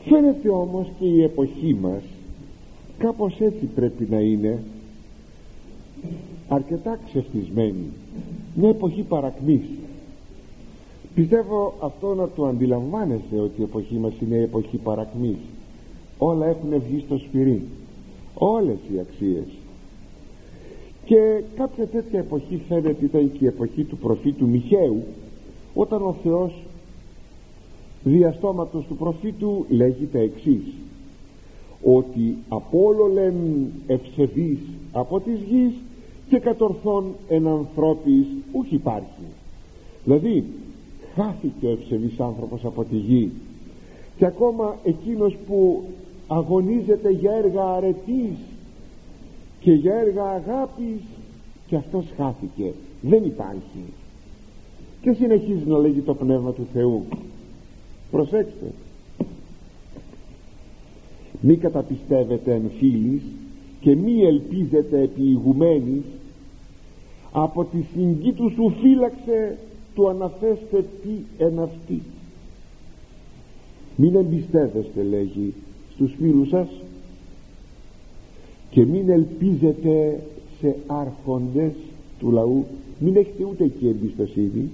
[0.10, 2.02] φαίνεται όμως και η εποχή μας
[2.98, 4.64] κάπως έτσι πρέπει να είναι.
[6.48, 7.92] Αρκετά ξεφτισμένη
[8.56, 9.62] μια εποχή παρακμής
[11.18, 15.38] πιστεύω αυτό να το αντιλαμβάνεστε ότι η εποχή μας είναι η εποχή παρακμής.
[16.18, 17.62] Όλα έχουν βγει στο σφυρί.
[18.34, 19.46] Όλες οι αξίες.
[21.06, 25.04] Και κάποια τέτοια εποχή φαίνεται ήταν και η εποχή του προφήτου Μιχαίου
[25.74, 26.54] όταν ο Θεός
[28.04, 30.64] διαστόματος του προφήτου λέγει τα εξής.
[31.84, 33.36] Ότι απόλολεν
[33.88, 34.60] ευσεβείς
[34.92, 35.74] από της γης
[36.30, 39.26] και κατορθών εν ανθρώπης ούχ υπάρχει
[40.08, 40.44] δηλαδή
[41.18, 43.32] χάθηκε ο ευσεβής άνθρωπος από τη γη.
[44.18, 45.84] Και ακόμα εκείνος που
[46.28, 48.38] αγωνίζεται για έργα αρετής
[49.60, 51.02] και για έργα αγάπης
[51.68, 52.74] και αυτός χάθηκε.
[53.02, 53.84] Δεν υπάρχει.
[55.02, 57.06] Και συνεχίζει να λέγει το Πνεύμα του Θεού.
[58.12, 58.72] Προσέξτε.
[61.42, 63.22] Μη καταπιστεύετε εν φίλης
[63.80, 66.04] και μη ελπίζετε επί ηγουμένης.
[67.32, 69.58] Από τη συγκή του σου φύλαξε
[69.98, 72.02] του αναθέστε τι εν αυτή.
[73.96, 75.54] Μην εμπιστεύεστε λέγει
[75.94, 76.68] στους φίλους σας
[78.70, 80.20] και μην ελπίζετε
[80.60, 81.72] σε άρχοντες
[82.20, 82.66] του λαού.
[83.00, 84.70] Μην έχετε ούτε εκεί εμπιστοσύνη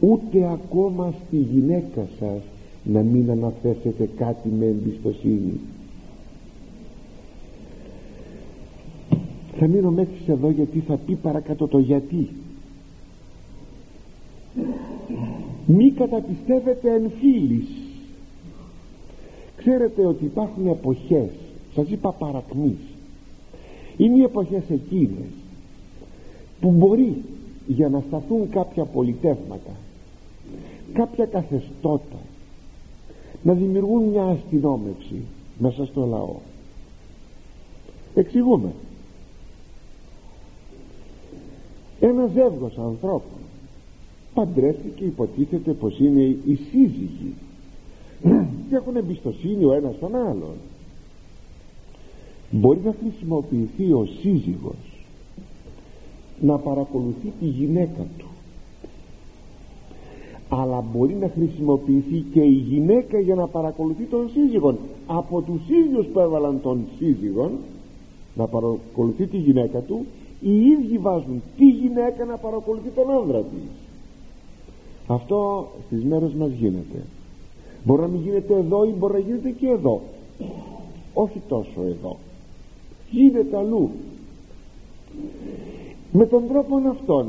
[0.00, 2.42] ούτε ακόμα στη γυναίκα σας
[2.84, 5.60] να μην αναθέσετε κάτι με εμπιστοσύνη.
[9.58, 12.28] Θα μείνω μέχρι εδώ γιατί θα πει παρακάτω το γιατί
[15.66, 17.68] μη καταπιστεύετε εν φίλης.
[19.56, 21.30] Ξέρετε ότι υπάρχουν εποχές
[21.74, 22.78] σας είπα παρακμής
[23.96, 25.30] είναι οι εποχές εκείνες
[26.60, 27.22] που μπορεί
[27.66, 29.70] για να σταθούν κάποια πολιτεύματα
[30.92, 32.18] κάποια καθεστώτα
[33.42, 35.22] να δημιουργούν μια αστυνόμευση
[35.58, 36.36] μέσα στο λαό.
[38.14, 38.72] Εξηγούμε.
[42.00, 43.43] Ένας ζεύγος ανθρώπων
[44.34, 47.34] παντρεύτηκε υποτίθεται πως είναι οι σύζυγοι.
[48.68, 50.54] Και έχουν εμπιστοσύνη ο ένας τον άλλον.
[52.50, 55.06] Μπορεί να χρησιμοποιηθεί ο σύζυγος
[56.40, 58.26] να παρακολουθεί τη γυναίκα του.
[60.48, 66.06] Αλλά μπορεί να χρησιμοποιηθεί και η γυναίκα για να παρακολουθεί τον σύζυγο από τους ίδιους
[66.06, 67.50] που έβαλαν τον σύζυγο
[68.34, 70.06] να παρακολουθεί τη γυναίκα του
[70.40, 73.83] οι ίδιοι βάζουν τη γυναίκα να παρακολουθεί τον άνδρα της
[75.06, 77.04] αυτό στις μέρες μας γίνεται.
[77.84, 80.00] Μπορεί να μην γίνεται εδώ ή μπορεί να γίνεται και εδώ.
[81.14, 82.16] Όχι τόσο εδώ.
[83.10, 83.90] Γίνεται αλλού.
[86.12, 87.26] Με τον τρόπο αυτόν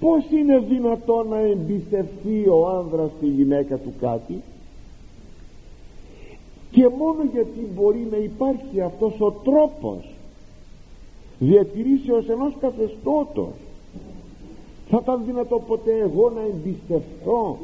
[0.00, 4.42] πως είναι δυνατό να εμπιστευτεί ο άνδρας τη γυναίκα του κάτι;
[6.70, 10.14] Και μόνο γιατί μπορεί να υπάρχει αυτός ο τρόπος
[11.38, 13.52] διατηρήσεως ενός καθεστώτος
[14.90, 17.58] θα ήταν δυνατό ποτέ εγώ να εμπιστευτώ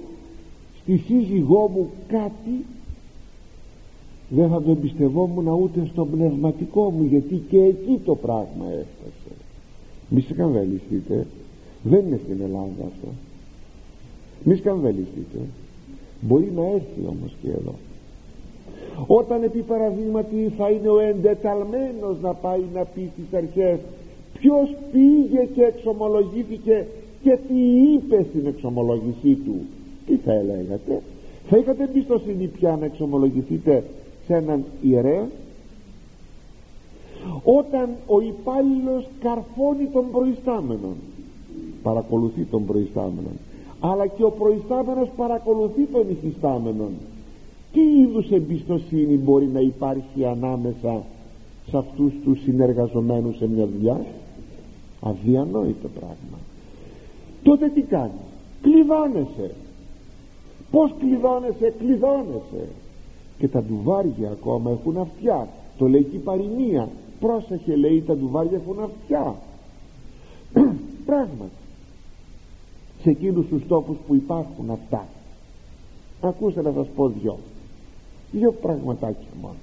[0.83, 2.65] στη σύζυγό μου κάτι;
[4.29, 9.35] Δεν θα το εμπιστευόμουν ούτε στο πνευματικό μου γιατί και εκεί το πράγμα έφτασε.
[10.09, 11.27] Μη σκανδαλιστείτε.
[11.83, 13.09] Δεν είναι στην Ελλάδα αυτό.
[14.45, 15.39] Μη σκανδαλιστείτε.
[16.21, 17.75] Μπορεί να έρθει όμως και εδώ.
[19.07, 23.79] Όταν επί παραδείγματι θα είναι ο εντεταλμένος να πάει να πει στις αρχές
[24.39, 26.87] ποιος πήγε και εξομολογήθηκε
[27.27, 27.61] και τι
[27.93, 29.55] είπε στην εξομολόγησή του
[30.07, 31.03] τι θα έλεγατε;
[31.49, 33.85] Θα είχατε εμπιστοσύνη πια να εξομολογηθείτε
[34.27, 35.29] σε έναν ιερέα;
[37.45, 40.97] Όταν ο υπάλληλος καρφώνει τον προϊστάμενον
[41.83, 43.37] παρακολουθεί τον προϊστάμενον
[43.81, 46.93] αλλά και ο προϊστάμενος παρακολουθεί τον υφιστάμενον
[47.73, 51.03] τι είδους εμπιστοσύνη μπορεί να υπάρχει ανάμεσα
[51.71, 54.05] σε αυτούς τους συνεργαζομένους σε μια δουλειά;
[55.01, 56.39] Αδιανόητο πράγμα
[57.47, 58.21] τότε τι κάνει;
[58.63, 59.55] Κλειδώνεσαι.
[60.71, 62.69] Πως κλειδώνεσαι; Κλειδώνεσαι.
[63.39, 65.49] Και τα ντουβάρια ακόμα έχουν αυτιά.
[65.79, 66.89] Το λέει και η παροιμία.
[67.21, 69.35] Πρόσεχε λέει τα ντουβάρια έχουν αυτιά.
[71.07, 71.63] Πράγματι.
[73.03, 75.07] Σε εκείνους τους τόπους που υπάρχουν αυτά.
[76.21, 77.39] Ακούστε να σας πω δυο.
[78.33, 79.55] Δυο πραγματάκια μόνο.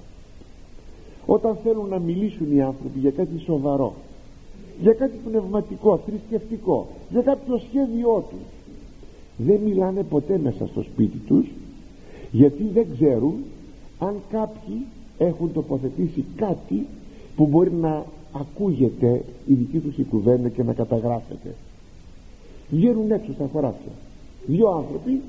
[1.26, 3.94] Όταν θέλουν να μιλήσουν οι άνθρωποι για κάτι σοβαρό
[4.80, 8.46] για κάτι πνευματικό, θρησκευτικό για κάποιο σχέδιό τους.
[9.36, 11.46] Δεν μιλάνε ποτέ μέσα στο σπίτι τους
[12.30, 13.34] γιατί δεν ξέρουν
[13.98, 14.86] αν κάποιοι
[15.18, 16.86] έχουν τοποθετήσει κάτι
[17.36, 21.54] που μπορεί να ακούγεται η δική τους η κουβέντα και να καταγράφεται.
[22.70, 23.92] Βγαίνουν έξω στα χωράφια.
[24.46, 25.20] Δύο άνθρωποι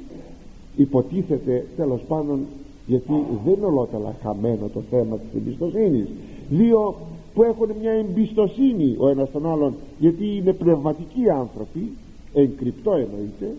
[0.76, 2.40] υποτίθεται τέλος πάντων
[2.88, 3.14] γιατί
[3.46, 6.08] δεν είναι ολότελα χαμένο το θέμα της εμπιστοσύνης
[6.50, 6.96] δύο
[7.36, 11.92] που έχουν μια εμπιστοσύνη ο ένας τον άλλον γιατί είναι πνευματικοί άνθρωποι
[12.34, 13.56] εγκρυπτό εννοείται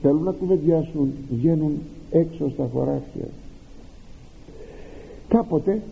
[0.00, 1.78] θέλουν να κουβεντιάσουν βγαίνουν
[2.10, 3.28] έξω στα χωράφια.
[5.28, 5.82] Κάποτε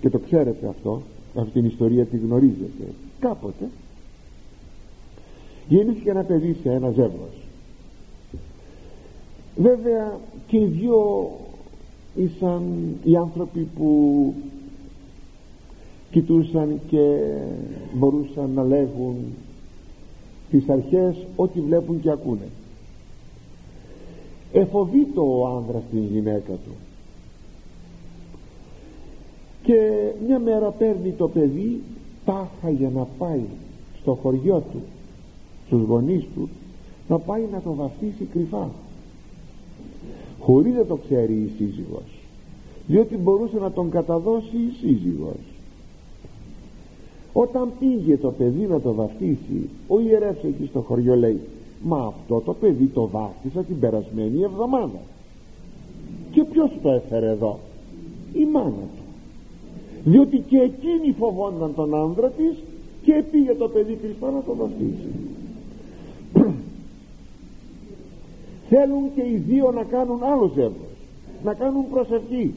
[0.00, 1.02] και το ξέρετε αυτό
[1.34, 2.84] αυτή την ιστορία τη γνωρίζετε
[3.20, 3.68] κάποτε
[5.68, 7.42] γεννήθηκε ένα παιδί σε ένα ζεύγος.
[9.56, 11.30] Βέβαια και οι δυο
[12.14, 12.62] ήσαν
[13.04, 14.34] οι άνθρωποι που
[16.16, 17.18] κοιτούσαν και
[17.94, 19.16] μπορούσαν να λέγουν
[20.50, 22.48] τις αρχές ό,τι βλέπουν και ακούνε.
[24.52, 26.74] Εφοβείται ο άνδρας την γυναίκα του.
[29.62, 31.80] Και μια μέρα παίρνει το παιδί
[32.24, 33.44] τάχα για να πάει
[34.00, 34.80] στο χωριό του
[35.66, 36.48] στους γονείς του
[37.08, 38.70] να πάει να το βαφτίσει κρυφά.
[40.40, 42.18] Χωρίς να το ξέρει η σύζυγος
[42.86, 45.55] διότι μπορούσε να τον καταδώσει η σύζυγος
[47.38, 51.40] όταν πήγε το παιδί να το βαφτίσει ο ιερεύς εκεί στο χωριό λέει
[51.82, 55.00] μα αυτό το παιδί το βάφτισα την περασμένη εβδομάδα
[56.30, 57.58] και ποιος το έφερε εδώ;
[58.32, 59.02] Η μάνα του.
[60.04, 62.54] Διότι και εκείνη φοβόνταν τον άνδρα της
[63.02, 65.10] και πήγε το παιδί κρυφά να το βαφτίσει.
[68.68, 70.96] Θέλουν και οι δύο να κάνουν άλλο ζεύγος
[71.44, 72.54] να κάνουν προσευχή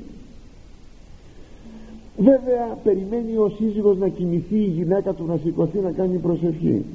[2.20, 6.86] βέβαια περιμένει ο σύζυγος να κοιμηθεί η γυναίκα του να σηκωθεί να κάνει προσευχή.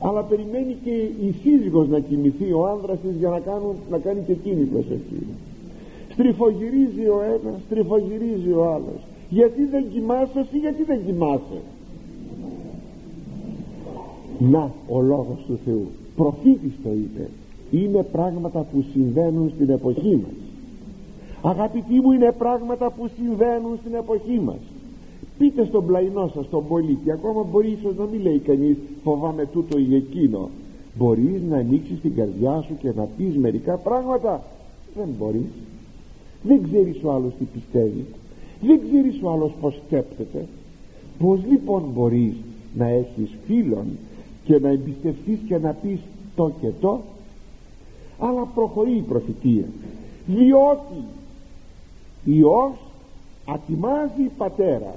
[0.00, 0.90] Αλλά περιμένει και
[1.26, 5.26] η σύζυγος να κοιμηθεί ο άνδρας της για να, κάνουν, να κάνει και εκείνη προσευχή.
[6.12, 9.00] Στριφογυρίζει ο ένας στριφογυρίζει ο άλλος.
[9.28, 11.60] Γιατί δεν κοιμάσαι εσύ γιατί δεν κοιμάσαι;
[14.38, 15.86] Να ο λόγος του Θεού.
[16.16, 17.28] Προφήτης το είπε.
[17.70, 20.47] Είναι πράγματα που συμβαίνουν στην εποχή μας
[21.42, 24.60] αγαπητοί μου είναι πράγματα που συμβαίνουν στην εποχή μας.
[25.38, 29.78] Πείτε στον πλαϊνό σας τον πολίτη ακόμα μπορεί ίσως να μην λέει κανείς φοβάμαι τούτο
[29.78, 30.48] ή εκείνο
[30.98, 34.42] μπορείς να ανοίξεις την καρδιά σου και να πεις μερικά πράγματα.
[34.94, 35.50] Δεν μπορείς.
[36.42, 38.06] Δεν ξέρεις ο άλλος τι πιστεύει.
[38.60, 40.46] Δεν ξέρεις ο άλλος πως σκέπτεται.
[41.18, 42.34] Πως λοιπόν μπορείς
[42.76, 43.86] να έχεις φίλον
[44.44, 45.98] και να εμπιστευτείς και να πεις
[46.36, 47.00] το και το
[48.18, 49.64] αλλά προχωρεί η προφητεία.
[50.26, 51.04] Διότι
[52.24, 52.72] Υιός
[53.44, 54.94] ατιμάζει πατέρα.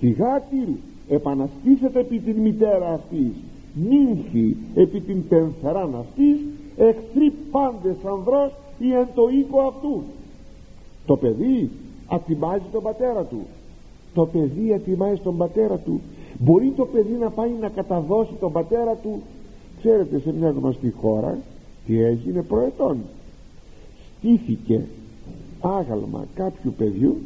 [0.00, 0.68] Θυγάτηρ
[1.08, 3.32] επαναστήσετε επί την μητέρα αυτής.
[3.74, 6.36] Νύμφη επί την πενθεράν αυτής
[6.76, 10.02] εχθροί πάντες ανδρός ή εν το οίκο αυτούς.
[11.06, 11.70] Το παιδί
[12.06, 13.46] ατιμάζει τον πατέρα του.
[14.14, 16.00] Το παιδί ατιμάζει τον πατέρα του.
[16.38, 19.22] Μπορεί το παιδί να πάει να καταδώσει τον πατέρα του.
[19.78, 21.38] Ξέρετε σε μια γνωστή χώρα
[21.86, 22.98] τι έγινε προετών.
[24.18, 24.84] Στήθηκε
[25.64, 27.16] άγαλμα κάποιου παιδιού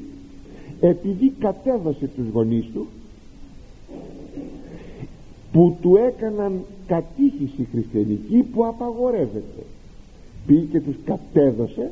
[0.80, 2.86] επειδή κατέδωσε τους γονείς του
[5.52, 9.62] που του έκαναν κατήχηση χριστιανική που απαγορεύεται.
[10.46, 11.90] Πήγε και τους κατέδωσε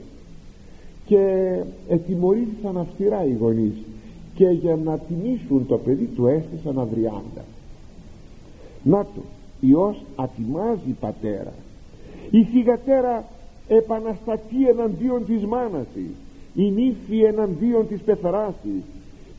[1.06, 1.52] και
[1.88, 3.74] ετιμωρήθησαν αυστηρά οι γονείς
[4.34, 7.44] και για να τιμήσουν το παιδί του έστησαν αυριάντα.
[8.82, 9.22] Να το
[9.60, 11.52] Υιός ατιμάζει πατέρα.
[12.30, 13.24] Η θυγατέρα
[13.68, 16.10] επαναστατεί εναντίον της μάνας της
[16.56, 18.82] η νύφη εναντίον της πεθαράς της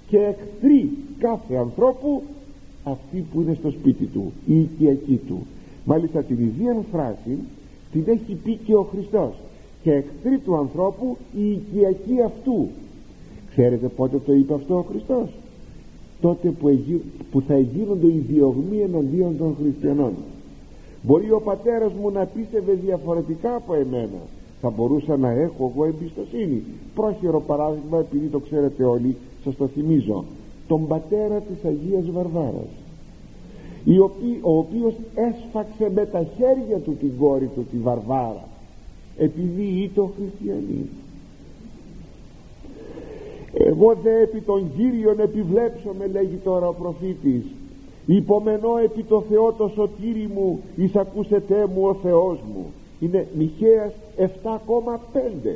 [0.07, 0.89] και εχθρεί
[1.20, 2.24] κάθε ανθρώπου
[2.84, 5.45] αυτή που είναι στο σπίτι του η οικιακή του.
[5.86, 7.38] Μάλιστα την ίδια φράση
[7.91, 9.34] την έχει πει και ο Χριστός
[9.84, 12.68] και εχθροί του ανθρώπου η οικιακή αυτού.
[13.49, 15.30] Ξέρετε πότε το είπε αυτό ο Χριστός;
[16.22, 16.80] Τότε που,
[17.32, 20.13] που θα γίνονται οι διωγμοί εναντίον των χριστιανών.
[21.01, 24.20] Μπορεί ο πατέρας μου να πίστευε διαφορετικά από εμένα
[24.62, 26.64] θα μπορούσα να έχω εγώ εμπιστοσύνη.
[26.95, 30.24] Πρόχειρο παράδειγμα επειδή το ξέρετε όλοι σας το θυμίζω.
[30.68, 32.70] Τον πατέρα της Αγίας Βαρβάρας
[34.41, 38.47] ο οποίος έσφαξε με τα χέρια του την κόρη του τη Βαρβάρα
[39.18, 40.89] επειδή ήταν χριστιανή.
[43.53, 47.43] Εγώ δε επί των Κύριων επιβλέψω με λέγει τώρα ο προφήτης.
[48.05, 52.66] Υπομενώ επί το Θεό το σωτήρι μου εισακούσετε μου ο Θεός μου
[52.99, 55.55] είναι Μιχαίας 7,5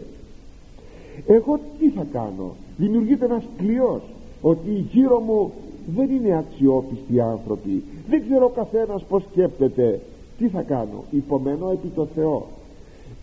[1.27, 4.01] εγώ τι θα κάνω; Δημιουργείται ένας κλειός
[4.41, 5.51] ότι γύρω μου
[5.95, 7.83] δεν είναι αξιόπιστοι άνθρωποι.
[8.09, 9.99] Δεν ξέρω ο καθένας πως σκέπτεται.
[10.37, 12.47] Τι θα κάνω; Υπομένω επί το Θεό.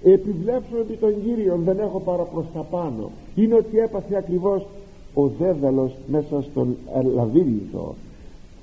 [0.02, 3.10] Επιβλέψω επί τον Κύριο δεν έχω παρά προς τα πάνω.
[3.34, 4.66] Είναι ότι έπαθε ακριβώς
[5.14, 6.76] ο δέδαλος μέσα στον
[7.14, 7.94] λαβύρινθο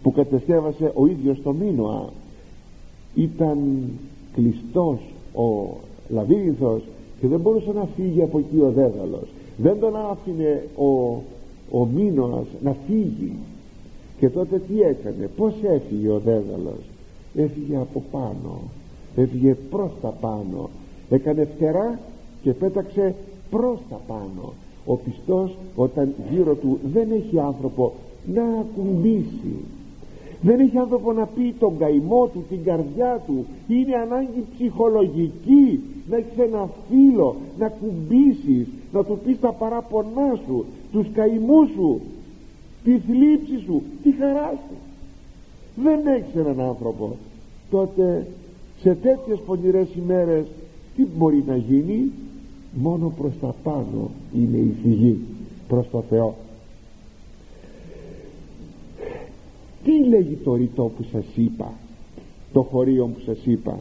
[0.02, 2.10] που κατεστέβασε ο ίδιος το Μίνωα.
[3.16, 3.90] Ήταν
[4.34, 5.00] κλειστός
[5.36, 5.78] ο
[6.10, 6.82] λαβύρινθος
[7.22, 9.28] και δεν μπορούσε να φύγει από εκεί ο δέδαλος.
[9.58, 11.22] Δεν τον άφηνε ο,
[11.80, 13.34] ο Μίνωας να φύγει.
[14.20, 16.82] Και τότε τι έκανε πως έφυγε ο δέδαλος.
[17.36, 18.60] Έφυγε από πάνω
[19.16, 20.70] έφυγε προς τα πάνω.
[21.10, 22.00] Έκανε φτερά
[22.42, 23.16] και πέταξε
[23.50, 24.54] προς τα πάνω.
[24.86, 27.94] Ο πιστός όταν γύρω του δεν έχει άνθρωπο
[28.34, 29.56] να ακουμπήσει
[30.46, 33.46] δεν έχει άνθρωπο να πει τον καημό του, την καρδιά του.
[33.68, 35.80] Είναι ανάγκη ψυχολογική
[36.10, 42.02] να έχεις ένα φίλο να κουμπίσεις να του πεις τα παράπονά σου τους καημούς σου
[42.84, 44.76] τη θλίψη σου τη χαρά σου.
[45.84, 47.16] Δεν έχεις έναν άνθρωπο.
[47.70, 48.28] Τότε
[48.82, 50.46] σε τέτοιες πονηρές ημέρες
[50.96, 52.12] τι μπορεί να γίνει;
[52.78, 55.20] Μόνο προς τα πάνω είναι η φυγή
[55.68, 56.36] προς το Θεό
[59.86, 61.74] τι λέγει το ρητό που σας είπα
[62.54, 63.80] το χωρίο που σας είπα;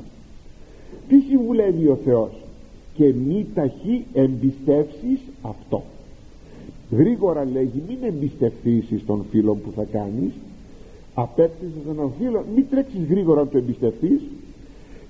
[1.08, 2.30] Τι συμβουλεύει ο Θεός;
[2.94, 5.82] Και μη ταχύ εμπιστεύσεις αυτό.
[6.90, 10.32] Γρήγορα λέγει μην εμπιστευθείς τον φίλο που θα κάνεις.
[11.14, 14.20] Απέκτησες έναν φίλο μην τρέξεις γρήγορα να το εμπιστευτείς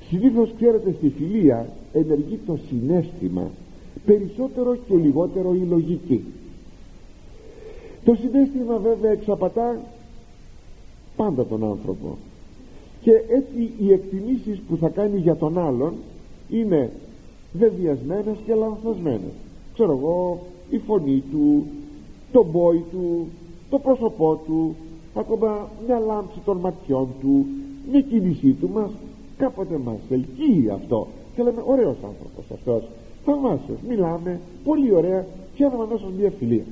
[0.09, 3.51] συνήθως ξέρετε στη φιλία ενεργεί το συνέστημα
[4.07, 6.25] περισσότερο και λιγότερο η λογική.
[8.05, 9.81] Το συνέστημα βέβαια εξαπατά
[11.17, 12.17] πάντα τον άνθρωπο.
[13.01, 15.93] Και έτσι οι εκτιμήσεις που θα κάνει για τον άλλον
[16.49, 16.91] είναι
[17.53, 19.35] βεβαιασμένες και λανθασμένες.
[19.75, 20.41] Ξέρω εγώ
[20.71, 21.67] η φωνή του
[22.33, 23.27] το μπόι του
[23.71, 24.75] το πρόσωπό του
[25.15, 27.47] ακόμα μια λάμψη των ματιών του
[27.91, 28.91] μια κίνησή του μας
[29.37, 31.07] κάποτε μας ελκύει αυτό.
[31.35, 32.83] Και λέμε ωραίος άνθρωπος αυτός
[33.25, 36.65] θαυμάσιος μιλάμε πολύ ωραία και έδωμα μέσα μια φιλία.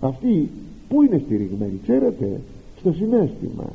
[0.00, 0.50] Αυτή
[0.88, 2.40] που είναι στηριγμένη ξέρετε
[2.80, 3.72] στο συνέστημα.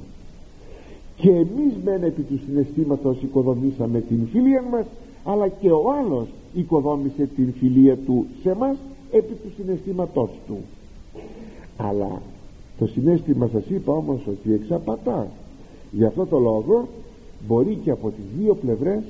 [1.15, 4.85] Και εμείς μεν επί του συναισθήματος οικοδομήσαμε την φιλία μας
[5.23, 8.77] αλλά και ο άλλος οικοδόμησε την φιλία του σε μας
[9.11, 10.57] επί του συναισθήματός του.
[11.77, 12.21] Αλλά
[12.79, 15.27] το συνέστημα σας είπα όμως ότι εξαπατά.
[15.91, 16.87] Γι' αυτό το λόγο
[17.47, 19.03] μπορεί και από τις δύο πλευρές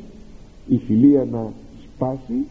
[0.67, 1.51] η φιλία να
[1.83, 2.45] σπάσει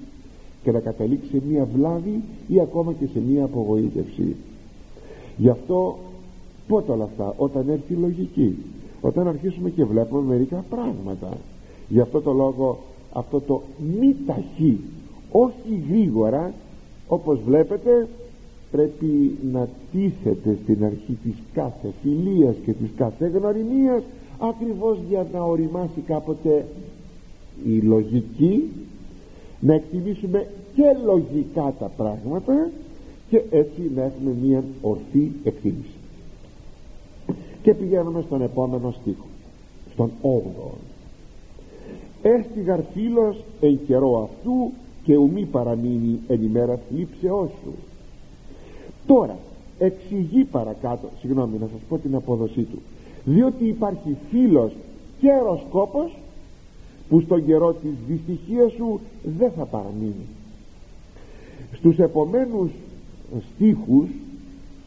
[0.62, 4.36] και να καταλήξει σε μία βλάβη ή ακόμα και σε μία απογοήτευση.
[5.36, 5.98] Γι' αυτό
[6.68, 8.56] πότε όλα αυτά όταν έρθει η λογική.
[9.00, 11.28] Όταν αρχίσουμε και βλέπουμε μερικά πράγματα.
[11.88, 12.78] Γι' αυτό το λόγο
[13.12, 13.62] αυτό το
[14.00, 14.80] μη ταχύ
[15.30, 16.52] όχι γρήγορα
[17.08, 18.08] όπως βλέπετε
[18.70, 24.02] πρέπει να τίθεται στην αρχή της κάθε φιλίας και της κάθε γνωριμίας
[24.38, 26.66] ακριβώς για να οριμάσει κάποτε
[27.66, 28.70] η λογική
[29.60, 32.70] να εκτιμήσουμε και λογικά τα πράγματα
[33.30, 36.01] και έτσι να έχουμε μια ορθή εκτίμηση
[37.62, 39.26] και πηγαίνουμε στον επόμενο στίχο
[39.92, 40.74] στον 8ο
[42.22, 44.70] έστιγαρ φίλος εν καιρό αυτού
[45.04, 47.72] και ουμή παραμείνει εν ημέρα θλίψεώς σου
[49.06, 49.36] τώρα
[49.78, 52.78] εξηγεί παρακάτω συγγνώμη να σας πω την απόδοσή του.
[53.24, 54.72] Διότι υπάρχει φίλος
[55.20, 56.16] και αεροσκόπος
[57.08, 59.00] που στον καιρό της δυστυχίας σου
[59.38, 60.26] δεν θα παραμείνει.
[61.72, 62.70] Στους επομένους
[63.54, 64.08] στίχους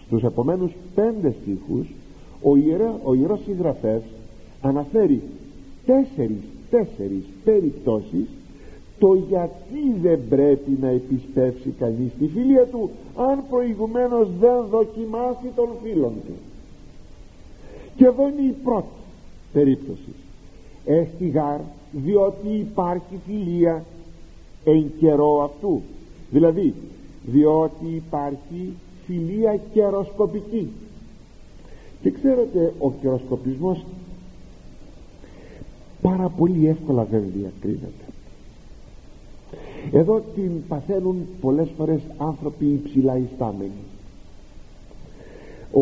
[0.05, 1.87] στους επομένους πέντε στίχους
[2.47, 4.01] ο, ιερά, ο ιερός συγγραφέας
[4.61, 5.21] αναφέρει
[5.85, 8.25] τέσσερις, τέσσερις περιπτώσεις
[8.99, 15.69] το γιατί δεν πρέπει να επισπεύσει κανείς τη φιλία του αν προηγουμένως δεν δοκιμάσει τον
[15.83, 16.33] φίλον του.
[17.95, 18.87] Και εδώ είναι η πρώτη
[19.53, 20.13] περίπτωση.
[20.85, 21.59] Έστιγαρ
[21.91, 23.85] διότι υπάρχει φιλία
[24.63, 25.81] εν καιρό αυτού.
[26.31, 26.73] Δηλαδή
[27.25, 28.73] διότι υπάρχει
[29.05, 30.69] φιλία καιροσκοπική
[32.05, 33.85] και ξέρετε ο καιροσκοπισμός
[36.01, 38.05] πάρα πολύ εύκολα δεν διακρίνεται.
[39.91, 43.83] Εδώ την παθαίνουν πολλές φορές άνθρωποι υψηλά ιστάμενοι
[45.71, 45.81] ο,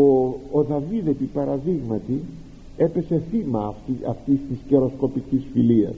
[0.51, 2.21] ο Δαβίδ επί παραδείγματι
[2.77, 5.95] έπεσε θύμα αυτή, αυτής της καιροσκοπικής φιλίας.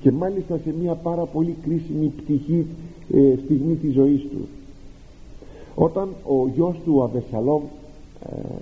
[0.00, 2.66] Και μάλιστα σε μια πάρα πολύ κρίσιμη πτυχή
[3.12, 4.46] ε, στιγμή της ζωής του.
[5.74, 7.66] Όταν ο γιος του Αβεσσαλόμ ε,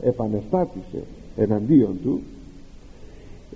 [0.03, 1.03] επανεστάτησε
[1.37, 2.21] εναντίον του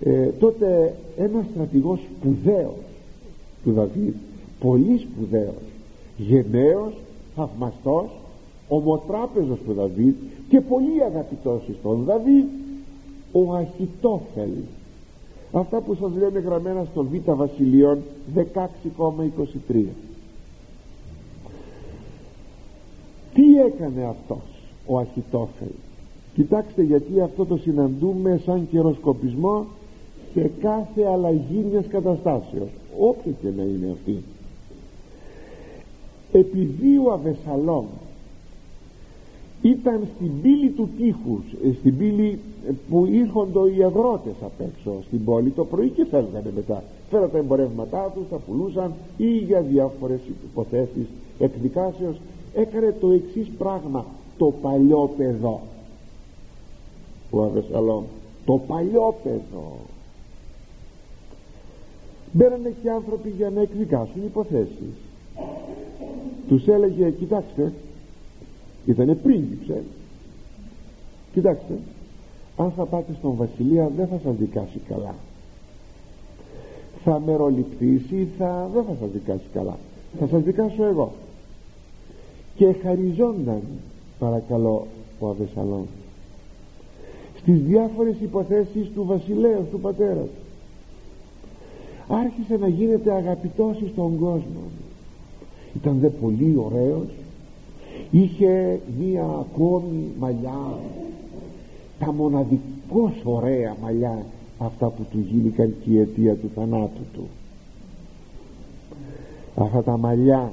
[0.05, 2.85] ε, τότε ένας στρατηγός σπουδαίος
[3.65, 4.15] του Δαβίδ
[4.61, 5.63] πολύ σπουδαίος
[6.17, 6.93] γενναίος,
[7.37, 8.11] θαυμαστός
[8.69, 10.15] ομοτράπεζος του Δαβίδ
[10.49, 12.45] και πολύ αγαπητός στον Δαβίδ
[13.33, 14.51] ο Αχιτόφελ.
[15.53, 17.99] Αυτά που σας λένε γραμμένα στο Β Βασιλείων
[18.35, 19.85] 16,23
[23.35, 24.45] τι έκανε αυτός
[24.87, 25.69] ο Αχιτόφελ;
[26.37, 29.67] Κοιτάξτε γιατί αυτό το συναντούμε σαν καιροσκοπισμό
[30.33, 32.69] σε κάθε αλλαγή μιας καταστάσεως.
[32.99, 34.23] Όποια και να είναι αυτή.
[36.33, 37.85] Επειδή ο Αβεσαλόμ
[39.63, 45.03] ήταν στην πύλη του τείχους ε, στην πύλη ε, που ήρχονται οι αγρότες απ' έξω
[45.07, 46.83] στην πόλη το πρωί και φεύγανε μετά.
[47.11, 50.21] Φέραν τα εμπορεύματά τους, τα πουλούσαν ή για διάφορες
[50.51, 51.07] υποθέσεις
[51.39, 52.17] εκδικάσεως.
[52.55, 54.05] Έκανε το εξής πράγμα
[54.39, 55.61] το παλιό παιδό
[57.31, 58.05] ο Αβεσαλόμ
[58.45, 59.77] το παλιό παιδό
[62.33, 64.95] μπαίνανε και άνθρωποι για να εκδικάσουν υποθέσεις.
[66.49, 67.73] Τους έλεγε κοιτάξτε
[68.87, 69.83] ήτανε πρίγκιψε
[71.33, 71.79] κοιτάξτε
[72.57, 75.15] αν θα πάτε στον βασιλεία δεν θα σας δικάσει καλά.
[77.05, 79.77] Θα μεροληπτήσει θα, δεν θα σας δικάσει καλά.
[80.19, 81.13] Θα σας δικάσω εγώ
[82.57, 83.63] και χαριζόνταν
[84.19, 84.87] παρακαλώ
[85.21, 85.87] ο Αβεσαλόν
[87.47, 90.29] στις διάφορες υποθέσεις του βασιλέως του πατέρας.
[92.09, 94.63] Άρχισε να γίνεται αγαπητός στον κόσμο.
[95.75, 97.07] Ήταν δε πολύ ωραίος.
[98.11, 100.79] Είχε μία ακόμη μαλλιά.
[101.99, 104.25] Τα μοναδικώς ωραία μαλλιά
[104.59, 107.29] αυτά που του γίνηκαν και η αιτία του θανάτου του.
[109.57, 110.53] Αυτά τα μαλλιά.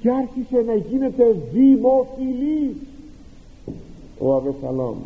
[0.00, 2.76] Και άρχισε να γίνεται δημοφιλής
[4.18, 4.96] ο Αβεσαλόμ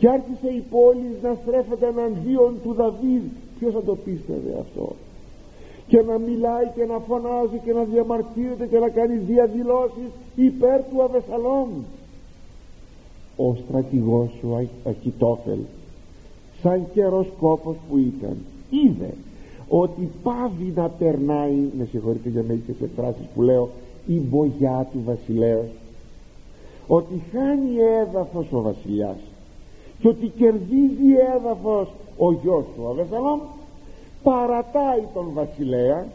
[0.00, 3.24] και άρχισε η πόλη να στρέφεται εναντίον του Δαβίδ.
[3.58, 4.86] Ποιος θα το πίστευε αυτό;
[5.86, 11.02] Και να μιλάει και να φωνάζει και να διαμαρτύρεται και να κάνει διαδηλώσεις υπέρ του
[11.02, 11.68] Αβεσαλόμ
[13.36, 15.58] ο στρατηγός ο Ακιτόφελ
[16.62, 18.36] σαν καιροσκόπος που ήταν
[18.70, 19.14] είδε
[19.68, 23.70] ότι πάβει να περνάει με συγχωρείτε για μερικές εκφράσεις που λέω
[24.06, 25.68] η μπογιά του βασιλέως
[26.86, 29.18] ότι χάνει έδαφος ο βασιλιάς
[30.00, 33.40] και ότι κερδίζει έδαφος ο γιος του Αβεσαλόμ
[34.22, 36.06] παρατάει τον βασιλέα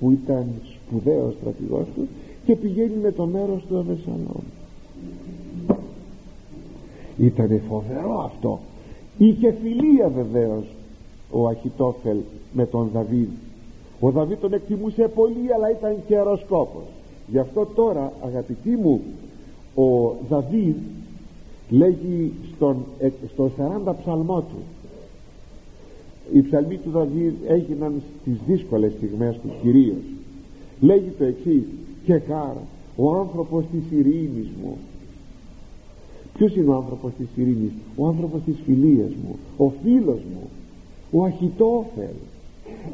[0.00, 2.08] που ήταν σπουδαίος στρατηγός του
[2.44, 4.44] και πηγαίνει με το μέρος του Αβεσαλόμ
[7.18, 8.58] ήταν φοβερό αυτό.
[9.18, 10.64] Είχε φιλία βεβαίως
[11.30, 12.18] ο Αχιτόφελ
[12.52, 13.28] με τον Δαβίδ.
[14.00, 16.82] Ο Δαβίδ τον εκτιμούσε πολύ αλλά ήταν και αεροσκόπος
[17.30, 19.00] γι' αυτό τώρα αγαπητοί μου
[19.74, 20.76] ο Δαβίδ
[21.70, 22.76] λέγει στον,
[23.32, 23.52] στον
[23.86, 24.62] 40 ψαλμό του.
[26.32, 30.02] Οι ψαλμοί του Δαβίδ έγιναν στις δύσκολες στιγμές του κυρίως.
[30.80, 31.62] Λέγει το εξής
[32.04, 32.62] και χάρα
[32.96, 34.76] ο άνθρωπος της ειρήνης μου
[36.38, 40.48] ποιος είναι ο άνθρωπος της ειρήνης; Ο άνθρωπος της φιλίας μου ο φίλος μου
[41.10, 42.16] ο Αχιτόφελ.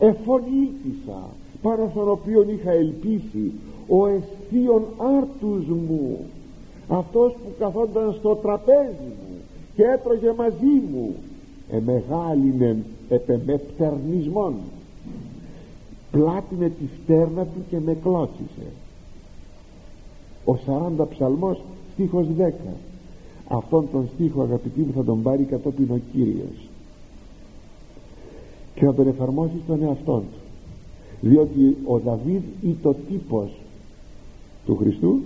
[0.00, 1.28] Εφωνήθησα
[1.62, 3.52] πάνω στον οποίο είχα ελπίσει
[3.88, 4.82] ο αισθίων
[5.18, 6.18] άρτους μου
[6.88, 9.36] αυτός που καθόταν στο τραπέζι μου
[9.74, 11.14] και έτρωγε μαζί μου
[11.70, 14.54] εμεγάλινεν επεμεπτερνισμόν
[16.10, 18.66] πλάτινε τη στέρνα του και με κλώτσισε
[20.44, 20.52] ο
[21.00, 21.60] 40 ψαλμός
[21.92, 22.50] στίχος 10
[23.48, 26.68] αυτόν τον στίχο αγαπητοί μου θα τον πάρει κατόπιν ο Κύριος.
[28.74, 30.38] Και να τον εφαρμόσει στον εαυτό του.
[31.20, 33.50] Διότι ο Δαβίδ ή το τύπος
[34.66, 35.20] του Χριστού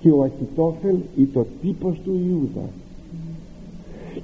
[0.00, 2.70] και ο Αχιτόφελ ή το τύπος του Ιούδας.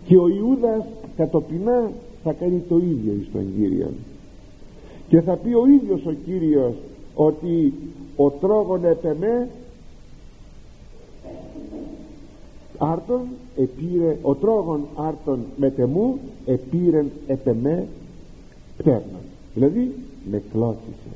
[0.06, 0.84] Και ο Ιούδας
[1.16, 1.90] κατοπινά
[2.22, 3.90] θα κάνει το ίδιο εις τον Κύριο
[5.08, 6.74] και θα πει ο ίδιος ο Κύριος
[7.14, 7.72] ότι
[8.16, 9.48] ο τρόγων επεμέ
[12.78, 13.20] άρτον
[13.56, 17.86] επήρε ο τρόγων άρτον μετεμού επήρεν επεμέ
[18.76, 19.20] πτέρνα
[19.54, 19.94] δηλαδή
[20.30, 21.10] με κλώτσισε.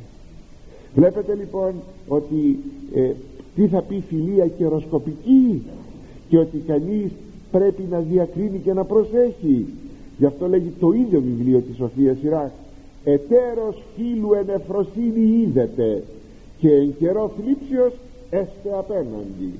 [0.94, 1.74] Βλέπετε λοιπόν
[2.08, 2.58] ότι
[2.94, 3.12] ε,
[3.54, 5.62] τι θα πει φιλία καιροσκοπική
[6.28, 7.10] και ότι κανείς
[7.50, 9.66] πρέπει να διακρίνει και να προσέχει.
[10.18, 12.50] Γι' αυτό λέγει το ίδιο βιβλίο της Σοφίας Σειράς
[13.04, 16.02] ετέρος φίλου ενεφροσύνη είδεται
[16.58, 17.92] και εν καιρό θλίψιος
[18.30, 19.52] έστε απέναντι.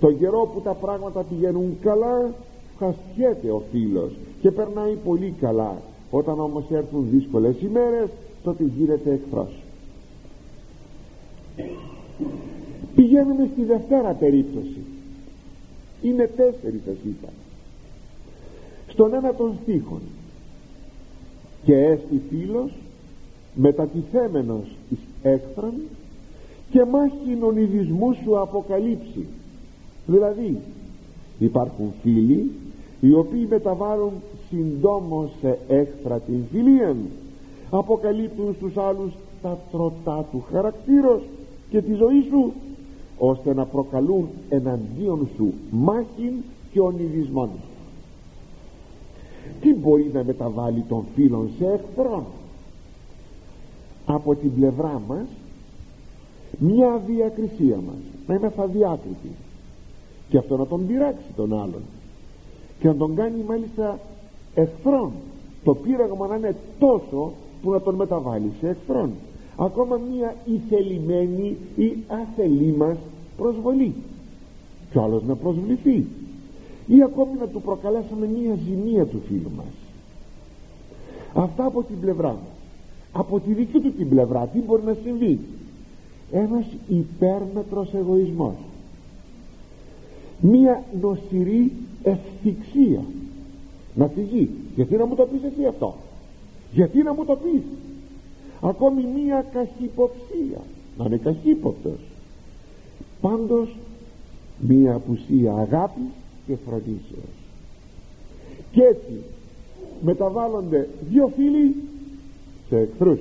[0.00, 2.34] Το καιρό που τα πράγματα πηγαίνουν καλά
[2.78, 5.76] χασιέται ο φίλος και περνάει πολύ καλά.
[6.10, 8.08] Όταν όμως έρθουν δύσκολες ημέρες
[8.42, 9.50] τότε γίνεται εχθρός
[12.94, 14.80] πηγαίνουμε στη δευτέρα περίπτωση.
[16.02, 17.28] Είναι τέσσερις σας είπα.
[18.88, 20.00] Στον ένα των στίχων.
[21.64, 22.70] Και έστι φίλος
[23.54, 25.72] μετατιθέμενος εις έκθραν
[26.70, 29.26] και μάχην ειδισμού σου αποκαλύψει.
[30.06, 30.58] Δηλαδή
[31.38, 32.50] υπάρχουν φίλοι
[33.00, 34.12] οι οποίοι μεταβάλλουν
[34.48, 36.96] συντόμως σε έκθρα την φιλία
[37.70, 39.12] αποκαλύπτουν στους άλλους
[39.42, 41.22] τα τροτά του χαρακτήρος
[41.70, 42.52] και τη ζωή σου
[43.18, 46.32] ώστε να προκαλούν εναντίον σου μάχην
[46.72, 47.48] και ονειδισμών
[49.60, 52.26] τι μπορεί να μεταβάλει τον φίλον σε εχθρό;
[54.06, 55.26] Από την πλευρά μας
[56.58, 59.30] μια διακρισία μας να είμαστε αδιάκριτοι
[60.28, 61.82] και αυτό να τον πειράξει τον άλλον.
[62.80, 63.98] Και να τον κάνει μάλιστα
[64.54, 65.12] εχθρόν.
[65.64, 69.10] Το πείραγμα να είναι τόσο που να τον μεταβάλει σε εχθρόν
[69.56, 72.96] ακόμα μια ηθελημένη ή αθελή μας
[73.36, 73.94] προσβολή.
[74.92, 76.06] Και άλλος να προσβληθεί.
[76.86, 79.66] Ή ακόμη να του προκαλέσουμε μια ζημία του φίλου μας.
[81.34, 82.52] Αυτά από την πλευρά μας.
[83.12, 85.38] Από τη δική του την πλευρά τι μπορεί να συμβεί.
[86.32, 88.54] Ένας υπέρμετρος εγωισμός.
[90.40, 93.02] Μία νοσηρή ευθυξία.
[93.94, 95.94] Να φυγεί γιατί να μου το πεις εσύ αυτό;
[96.72, 97.62] Γιατί να μου το πεις;
[98.60, 100.60] Ακόμη μία καχυποψία.
[100.98, 101.98] Να είναι καχύποπτος.
[103.20, 103.76] Πάντως
[104.58, 106.10] μία απουσία αγάπης
[106.46, 107.34] και φροντίσεως.
[108.72, 109.22] Και έτσι
[110.02, 111.74] μεταβάλλονται δύο φίλοι
[112.68, 113.20] σε εχθρούς.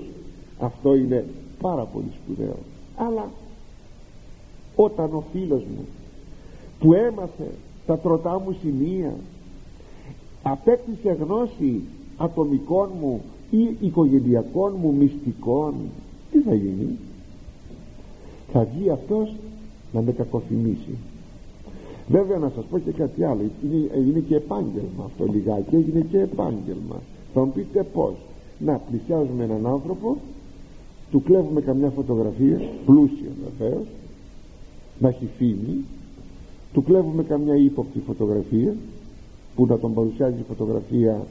[0.60, 1.26] Αυτό είναι
[1.62, 2.58] πάρα πολύ σπουδαίο.
[2.96, 3.30] Αλλά
[4.76, 5.86] όταν ο φίλος μου
[6.80, 7.52] που έμαθε
[7.86, 9.14] τα τροτά μου σημεία
[10.44, 11.82] απέκτησε γνώση
[12.18, 13.22] ατομικών μου
[13.54, 15.74] ή οικογενειακών μου μυστικών.
[16.32, 16.98] Τι θα γίνει;
[18.52, 19.36] Θα βγει αυτός
[19.94, 20.96] να με κακοφημίσει.
[22.08, 23.42] Βέβαια να σας πω και κάτι άλλο.
[23.42, 27.02] Είναι, είναι και επάγγελμα αυτό λιγάκι έγινε και επάγγελμα.
[27.34, 28.14] Θα μου πείτε πως
[28.60, 30.18] να πλησιάζουμε έναν άνθρωπο
[31.12, 33.86] του κλέβουμε καμιά φωτογραφία πλούσια βεβαίως
[35.00, 35.86] να έχει φήμη
[36.74, 38.76] του κλέβουμε καμιά ύποπτη φωτογραφία
[39.56, 41.26] που να τον παρουσιάζει η φωτογραφία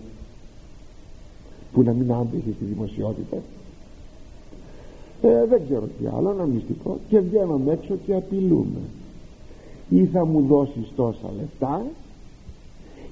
[1.72, 3.36] που να μην άντεχε στη δημοσιότητα.
[5.22, 6.98] Ε, δεν ξέρω τι άλλο ένα μυστικό.
[7.08, 8.80] Και βγαίνουμε έξω και απειλούμε.
[9.88, 11.82] Ή θα μου δώσεις τόσα λεφτά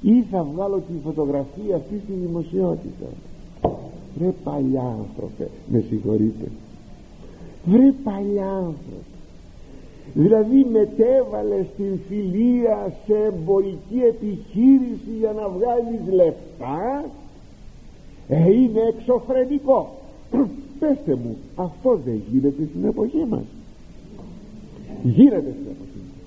[0.01, 3.07] ή θα βγάλω τη φωτογραφία αυτή στη δημοσιότητα.
[4.19, 6.51] Βρε παλιά άνθρωπε με συγχωρείτε.
[7.65, 9.05] Βρε παλιά άνθρωπε.
[10.15, 17.05] Δηλαδή μετέβαλε την φιλία σε εμπορική επιχείρηση για να βγάλεις λεφτά
[18.31, 19.91] ε, είναι εξωφρενικό.
[20.79, 23.45] Πέστε μου αυτό δεν γίνεται στην εποχή μας.
[25.03, 26.21] Γίνεται στην εποχή μας.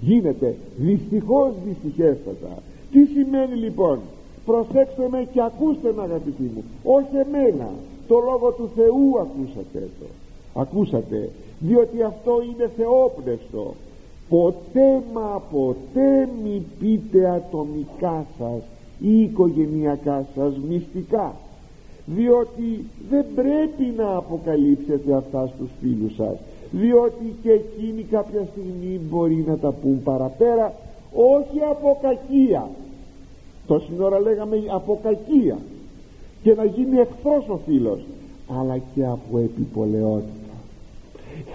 [0.00, 2.62] Γίνεται δυστυχώς δυστυχέστατα.
[2.92, 3.98] Τι σημαίνει λοιπόν
[4.44, 7.68] προσέξτε με και ακούστε με αγαπητοί μου όχι εμένα
[8.08, 10.06] το λόγο του Θεού ακούσατε το
[10.60, 11.30] ακούσατε
[11.60, 13.74] διότι αυτό είναι θεόπνευστο.
[14.28, 18.62] Ποτέ μα ποτέ μη πείτε ατομικά σας
[19.00, 21.34] ή οικογενειακά σας μυστικά
[22.06, 26.36] διότι δεν πρέπει να αποκαλύψετε αυτά στους φίλους σας
[26.70, 30.74] διότι και εκείνοι κάποια στιγμή μπορεί να τα πούν παραπέρα
[31.12, 32.68] όχι από κακία.
[33.66, 35.58] Το σύνορα λέγαμε από κακία
[36.42, 38.00] και να γίνει εχθρός ο φίλος
[38.58, 40.54] αλλά και από επιπολαιότητα.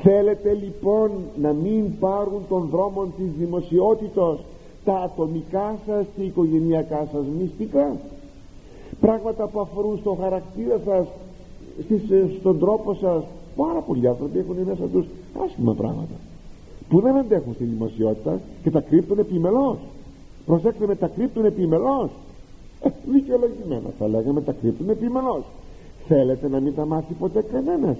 [0.01, 4.39] Θέλετε λοιπόν να μην πάρουν τον δρόμο της δημοσιότητος
[4.85, 7.97] τα ατομικά σας και οικογενειακά σας μυστικά
[8.99, 11.07] πράγματα που αφορούν στο χαρακτήρα σας
[12.39, 13.23] στον τρόπο σας.
[13.55, 15.05] Πάρα πολλοί άνθρωποι έχουν μέσα τους
[15.45, 16.15] άσχημα πράγματα
[16.89, 19.77] που δεν αντέχουν στη δημοσιότητα και τα κρύπτουν επιμελώς.
[20.45, 22.09] Προσέξτε με τα κρύπτουν επιμελώς.
[22.81, 25.43] Ε, δικαιολογημένα θα λέγαμε τα κρύπτουν επιμελώς.
[26.07, 27.97] Θέλετε να μην τα μάθει ποτέ κανένας.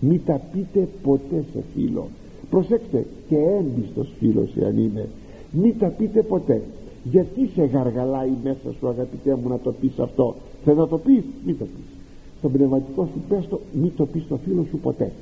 [0.00, 2.06] Μην τα πείτε ποτέ σε φίλο.
[2.50, 5.08] Προσέξτε και έμπιστος φίλος εάν είναι
[5.52, 6.62] μην τα πείτε ποτέ.
[7.04, 10.34] Γιατί σε γαργαλάει μέσα σου αγαπητέ μου να το πεις αυτό;
[10.64, 11.96] Θέλει να το πεις; Μην το πεις.
[12.38, 15.12] Στον πνευματικό σου πες το μην το πεις στο φίλο σου ποτέ.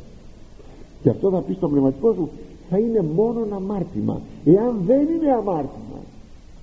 [1.02, 2.28] Και αυτό θα πεις στο πνευματικό σου
[2.70, 4.20] θα είναι μόνο αμάρτημα.
[4.44, 5.90] Εάν δεν είναι αμάρτημα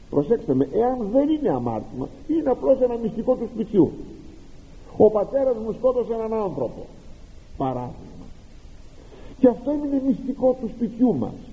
[0.09, 3.91] προσέξτε με εάν δεν είναι αμάρτημα είναι απλώς ένα μυστικό του σπιτιού.
[4.97, 6.85] Ο πατέρας μου σκότωσε έναν άνθρωπο.
[7.57, 8.25] Παράδειγμα.
[9.39, 11.46] Και αυτό είναι μυστικό του σπιτιού μας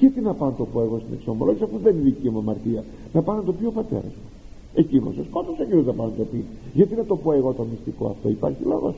[0.00, 2.84] γιατί να πάω να το πω εγώ στην εξομολόγηση αφού δεν είναι δική μου αμαρτία.
[3.12, 4.28] Να πάω να το πει ο πατέρας μου.
[4.74, 6.44] Εκείνος σε σκότωσε εκείνος να πάω να το πει
[6.74, 8.94] γιατί να το πω εγώ το μυστικό αυτό υπάρχει λόγος.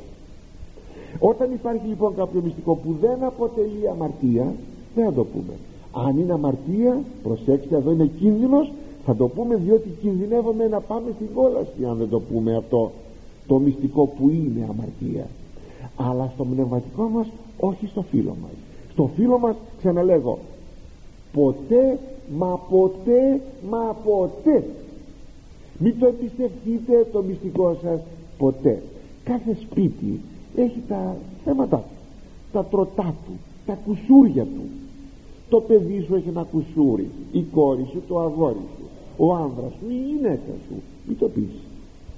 [1.18, 4.54] Όταν υπάρχει λοιπόν κάποιο μυστικό που δεν αποτελεί αμαρτία
[4.94, 5.54] δεν θα το πούμε.
[5.92, 8.72] Αν είναι αμαρτία προσέξτε εδώ είναι κίνδυνος.
[9.04, 12.90] Θα το πούμε διότι κινδυνεύουμε να πάμε στην κόλαση αν δεν το πούμε αυτό
[13.46, 15.26] το μυστικό που είναι αμαρτία.
[15.96, 17.26] Αλλά στο πνευματικό μας
[17.60, 18.50] όχι στο φίλο μας.
[18.92, 20.38] Στο φίλο μας ξαναλέγω
[21.32, 21.98] ποτέ
[22.36, 24.64] μα ποτέ μα ποτέ.
[25.78, 28.00] Μην το εμπιστευτείτε το μυστικό σας
[28.38, 28.82] ποτέ.
[29.24, 30.20] Κάθε σπίτι
[30.56, 31.98] έχει τα θέματα του
[32.52, 33.32] τα τροτά του
[33.66, 34.62] τα κουσούρια του.
[35.48, 38.84] Το παιδί σου έχει ένα κουσούρι η κόρη σου, το αγόρι σου
[39.16, 40.74] ο άνδρας σου, η γυναίκα σου.
[41.06, 41.54] Μην το πεις.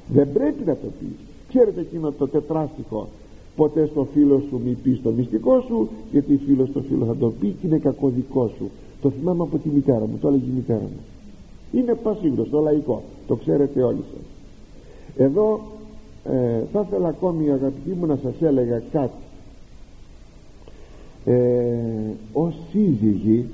[0.08, 1.16] Δεν πρέπει να το πεις.
[1.48, 3.08] Ξέρετε εκείνο το τετράστιχο.
[3.56, 7.32] Ποτέ στο φίλο σου μη πεις το μυστικό σου γιατί φίλος στο φίλο θα το
[7.40, 8.70] πει και είναι κακό δικό σου
[9.02, 11.00] το θυμάμαι από τη μητέρα μου το έλεγε η μητέρα μου.
[11.72, 13.02] Είναι πασίγνωστο λαϊκό.
[13.26, 14.24] Το ξέρετε όλοι σας.
[15.26, 15.60] Εδώ
[16.24, 19.22] ε, θα ήθελα ακόμη αγαπητοί μου να σας έλεγα κάτι.
[21.24, 23.46] Ε, ως σύζυγοι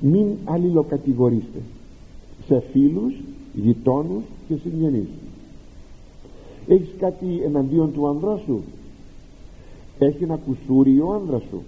[0.00, 1.62] μην αλληλοκατηγορήστε
[2.46, 3.14] σε φίλους,
[3.54, 5.08] γειτόνους και συγγενείς.
[6.68, 8.62] Έχεις κάτι εναντίον του ανδρά σου;
[9.98, 11.62] Έχει ένα κουσούρι ο άνδρας σου.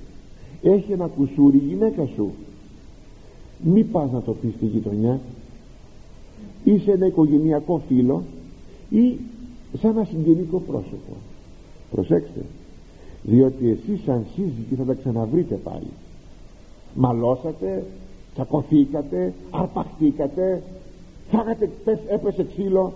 [0.62, 2.32] Έχει ένα κουσούρι η γυναίκα σου
[3.64, 5.20] μη πας να το πεις στη γειτονιά.
[6.64, 8.22] Είσαι ένα οικογενειακό φίλο
[8.90, 9.18] ή
[9.80, 11.16] σαν ένα συγγενικό πρόσωπο.
[11.90, 12.40] Προσέξτε
[13.22, 15.90] διότι εσείς σαν σύζυγοι θα τα ξαναβρείτε πάλι.
[16.94, 17.84] Μαλώσατε
[18.34, 20.62] τσακωθήκατε αρπαχτήκατε
[21.30, 21.70] φάγατε
[22.08, 22.92] έπεσε ξύλο.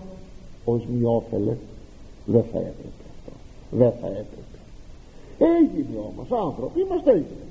[0.65, 1.55] Ως μειόφελε
[2.25, 3.31] δεν θα έπρεπε αυτό.
[3.71, 4.57] Δεν θα έπρεπε.
[5.37, 7.46] Έγινε όμως άνθρωποι είμαστε έγινε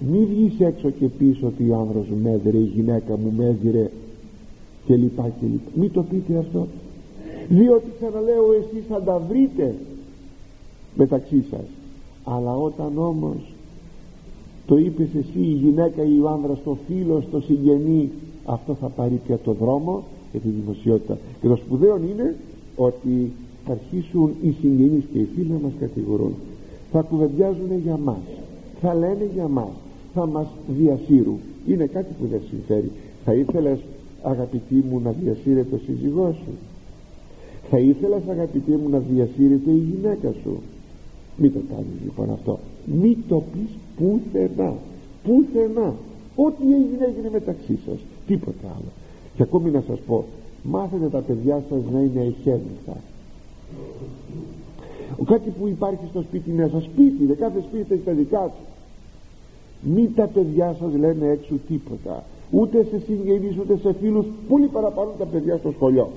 [0.00, 3.90] μη βγεις έξω και πεις ότι ο άνδρας μου μέδιρε η γυναίκα μου μέδιρε
[4.86, 5.70] και λοιπά και λοιπά.
[5.74, 6.66] Μη το πείτε αυτό.
[7.48, 9.74] Διότι ξαναλέω εσείς θα τα βρείτε
[10.94, 11.66] μεταξύ σας.
[12.24, 13.54] Αλλά όταν όμως
[14.66, 18.10] το είπες εσύ η γυναίκα ή ο άνδρας το φίλο στο συγγενή
[18.44, 21.18] αυτό θα πάρει πια το δρόμο για τη δημοσιότητα.
[21.40, 22.36] Και το σπουδαίο είναι
[22.76, 23.32] ότι
[23.66, 26.34] θα αρχίσουν οι συγγενείς και οι φίλοι να μας κατηγορούν.
[26.92, 28.43] Θα κουβεντιάζουν για μας
[28.84, 29.72] θα λένε για μας
[30.14, 31.38] θα μας διασύρουν.
[31.66, 32.90] Είναι κάτι που δεν συμφέρει.
[33.24, 33.78] Θα ήθελες
[34.22, 36.52] αγαπητή μου να διασύρεται ο σύζυγός σου;
[37.70, 40.58] Θα ήθελες αγαπητή μου να διασύρεται η γυναίκα σου;
[41.36, 42.58] Μην το κάνεις λοιπόν αυτό.
[43.00, 44.74] Μην το πεις πουθενά.
[45.24, 45.94] Πουθενά.
[46.36, 47.98] Ό,τι έγινε έγινε μεταξύ σας.
[48.26, 48.92] Τίποτα άλλο.
[49.36, 50.24] Και ακόμη να σας πω
[50.62, 52.96] μάθετε τα παιδιά σας να είναι εχέμιστα
[55.16, 58.73] ο κάτι που υπάρχει στο σπίτι μέσα σπίτι δε κάθε σπίτι έχει τα δικά του
[59.84, 62.24] μην τα παιδιά σας λένε έξω τίποτα.
[62.50, 66.10] Ούτε σε συγγενείς ούτε σε φίλους πολύ παραπάνω τα παιδιά στο σχολείο.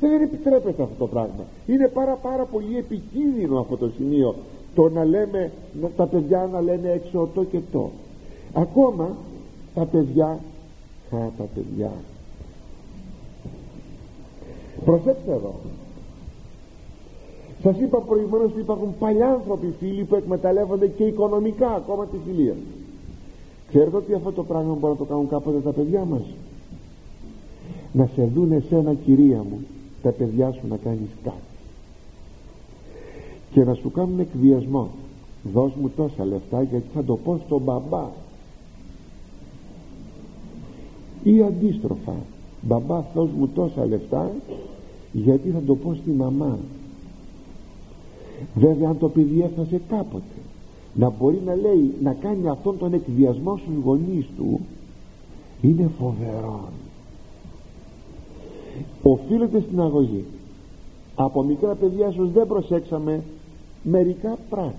[0.00, 1.44] Δεν επιτρέπεται αυτό το πράγμα.
[1.66, 4.34] Είναι πάρα πάρα πολύ επικίνδυνο αυτό το σημείο.
[4.74, 5.52] Το να λέμε
[5.96, 7.90] τα παιδιά να λένε έξω το και το.
[8.52, 9.16] Ακόμα
[9.74, 10.26] τα παιδιά
[11.10, 11.92] α, τα παιδιά.
[14.84, 15.54] Προσέξτε εδώ.
[17.62, 22.54] Σας είπα προηγουμένως ότι υπάρχουν παλιάνθρωποι φίλοι που εκμεταλλεύονται και οικονομικά ακόμα τη φιλία
[23.74, 26.22] ξέρετε ότι αυτό το πράγμα μπορεί να το κάνουν κάποτε τα παιδιά μας.
[27.92, 29.60] Να σε δουν εσένα κυρία μου
[30.02, 31.36] τα παιδιά σου να κάνεις κάτι.
[33.50, 34.88] Και να σου κάνουν εκβιασμό.
[35.52, 38.08] Δώσ' μου τόσα λεφτά γιατί θα το πω στον μπαμπά.
[41.22, 42.14] Ή αντίστροφα
[42.60, 44.30] μπαμπά δώσ' μου τόσα λεφτά
[45.12, 46.58] γιατί θα το πω στη μαμά.
[48.54, 50.43] Βέβαια αν το παιδί έφτασε κάποτε
[50.94, 54.60] να μπορεί να λέει να κάνει αυτόν τον εκβιασμό στους γονείς του
[55.60, 56.68] είναι φοβερό
[59.02, 60.24] οφείλεται στην αγωγή.
[61.14, 63.22] Από μικρά παιδιά ίσως δεν προσέξαμε
[63.82, 64.78] μερικά πράγματα.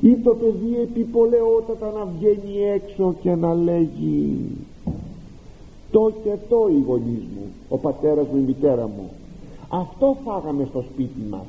[0.00, 4.50] Ή το παιδί επιπολαιότατα να βγαίνει έξω και να λέγει
[5.90, 9.10] το και το οι γονείς μου ο πατέρας μου η μητέρα μου.
[9.68, 11.46] Αυτό φάγαμε στο σπίτι μας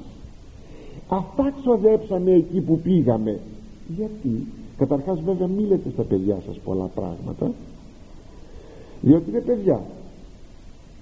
[1.07, 3.39] αυτά ξοδέψαμε εκεί που πήγαμε.
[3.87, 4.47] Γιατί;
[4.77, 7.51] Καταρχάς βέβαια μη λέτε στα παιδιά σας πολλά πράγματα.
[9.01, 9.81] Διότι είναι παιδιά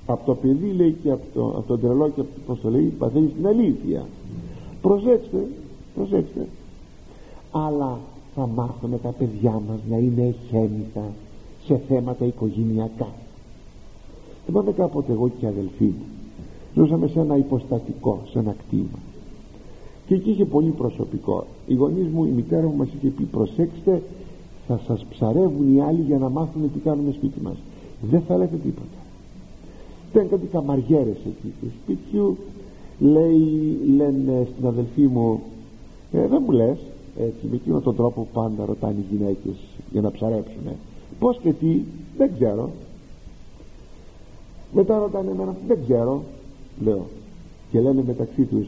[0.05, 2.69] από το παιδί λέει και από, το, από τον τρελό και από το, πώς το
[2.69, 4.05] λέει παθαίνει στην αλήθεια.
[4.81, 5.47] Προσέξτε
[5.95, 6.47] προσέξτε.
[7.51, 7.99] Αλλά
[8.35, 11.03] θα μάθουμε τα παιδιά μας να είναι εχέμητα
[11.65, 13.07] σε θέματα οικογενειακά.
[14.45, 16.05] Θυμάμαι κάποτε εγώ και οι αδελφοί μου
[16.73, 18.99] ζούσαμε σε ένα υποστατικό σε ένα κτήμα
[20.07, 21.45] και εκεί είχε πολύ προσωπικό.
[21.67, 24.01] Οι γονείς μου, η μητέρα μου μας είχε πει προσέξτε
[24.67, 27.55] θα σας ψαρεύουν οι άλλοι για να μάθουν τι κάνουμε σπίτι μας
[28.01, 28.97] δεν θα λέτε τίποτα.
[30.11, 32.37] Ήταν κάτι καμαριέρες εκεί του σπιτιού.
[32.99, 35.41] Λέει λένε στην αδελφή μου
[36.11, 36.77] ε, δεν μου λες
[37.17, 39.55] έτσι με εκείνον τον τρόπο πάντα ρωτάνε οι γυναίκες
[39.91, 40.75] για να ψαρέψουνε
[41.19, 41.81] πως και τι
[42.17, 42.69] δεν ξέρω.
[44.73, 46.23] Μετά ρωτάνε εμένα δεν ξέρω
[46.83, 47.05] λέω.
[47.71, 48.67] Και λένε μεταξύ τους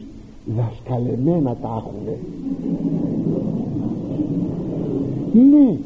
[0.56, 2.18] δασκαλεμένα τα έχουνε.
[5.32, 5.78] Ναι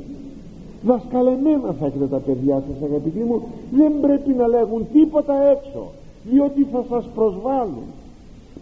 [0.83, 3.43] δασκαλεμένα θα έχετε τα παιδιά σας αγαπητοί μου.
[3.73, 5.91] Δεν πρέπει να λέγουν τίποτα έξω
[6.25, 7.87] διότι θα σας προσβάλλουν.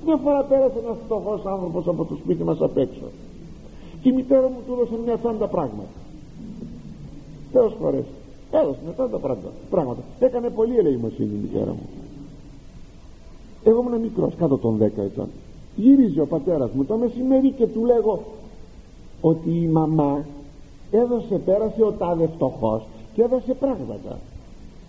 [0.05, 3.07] Μια φορά πέρασε ένας φτωχός άνθρωπος από το σπίτι μας απ' έξω.
[4.03, 5.95] Και η μητέρα μου του έδωσε μια τσάντα πράγματα.
[7.53, 8.05] Τέλος φορές.
[8.51, 10.01] Έδωσε μια τσάντα πράγματα, πράγματα.
[10.19, 11.89] Έκανε πολύ ελεημοσύνη η μητέρα μου.
[13.65, 15.29] Εγώ ήμουν μικρός κάτω των 10 ετών
[15.77, 18.23] γύριζε ο πατέρας μου το μεσημέρι και του λέγω
[19.21, 20.25] ότι η μαμά
[20.91, 22.83] έδωσε πέρασε ο τάδε φτωχός
[23.15, 24.19] και έδωσε πράγματα.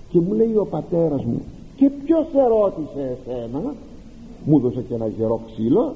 [0.09, 1.41] Και μου λέει ο πατέρας μου
[1.75, 3.73] και ποιος ερώτησε εσένα;
[4.45, 5.93] Μου έδωσε και ένα γερό ξύλο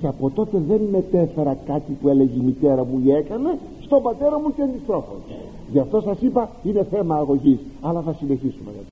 [0.00, 4.40] και από τότε δεν μετέφερα κάτι που έλεγε η μητέρα μου ή έκανε στον πατέρα
[4.40, 5.20] μου και αντιστρόφως.
[5.72, 8.70] Γι' αυτό σας είπα είναι θέμα αγωγής αλλά θα συνεχίσουμε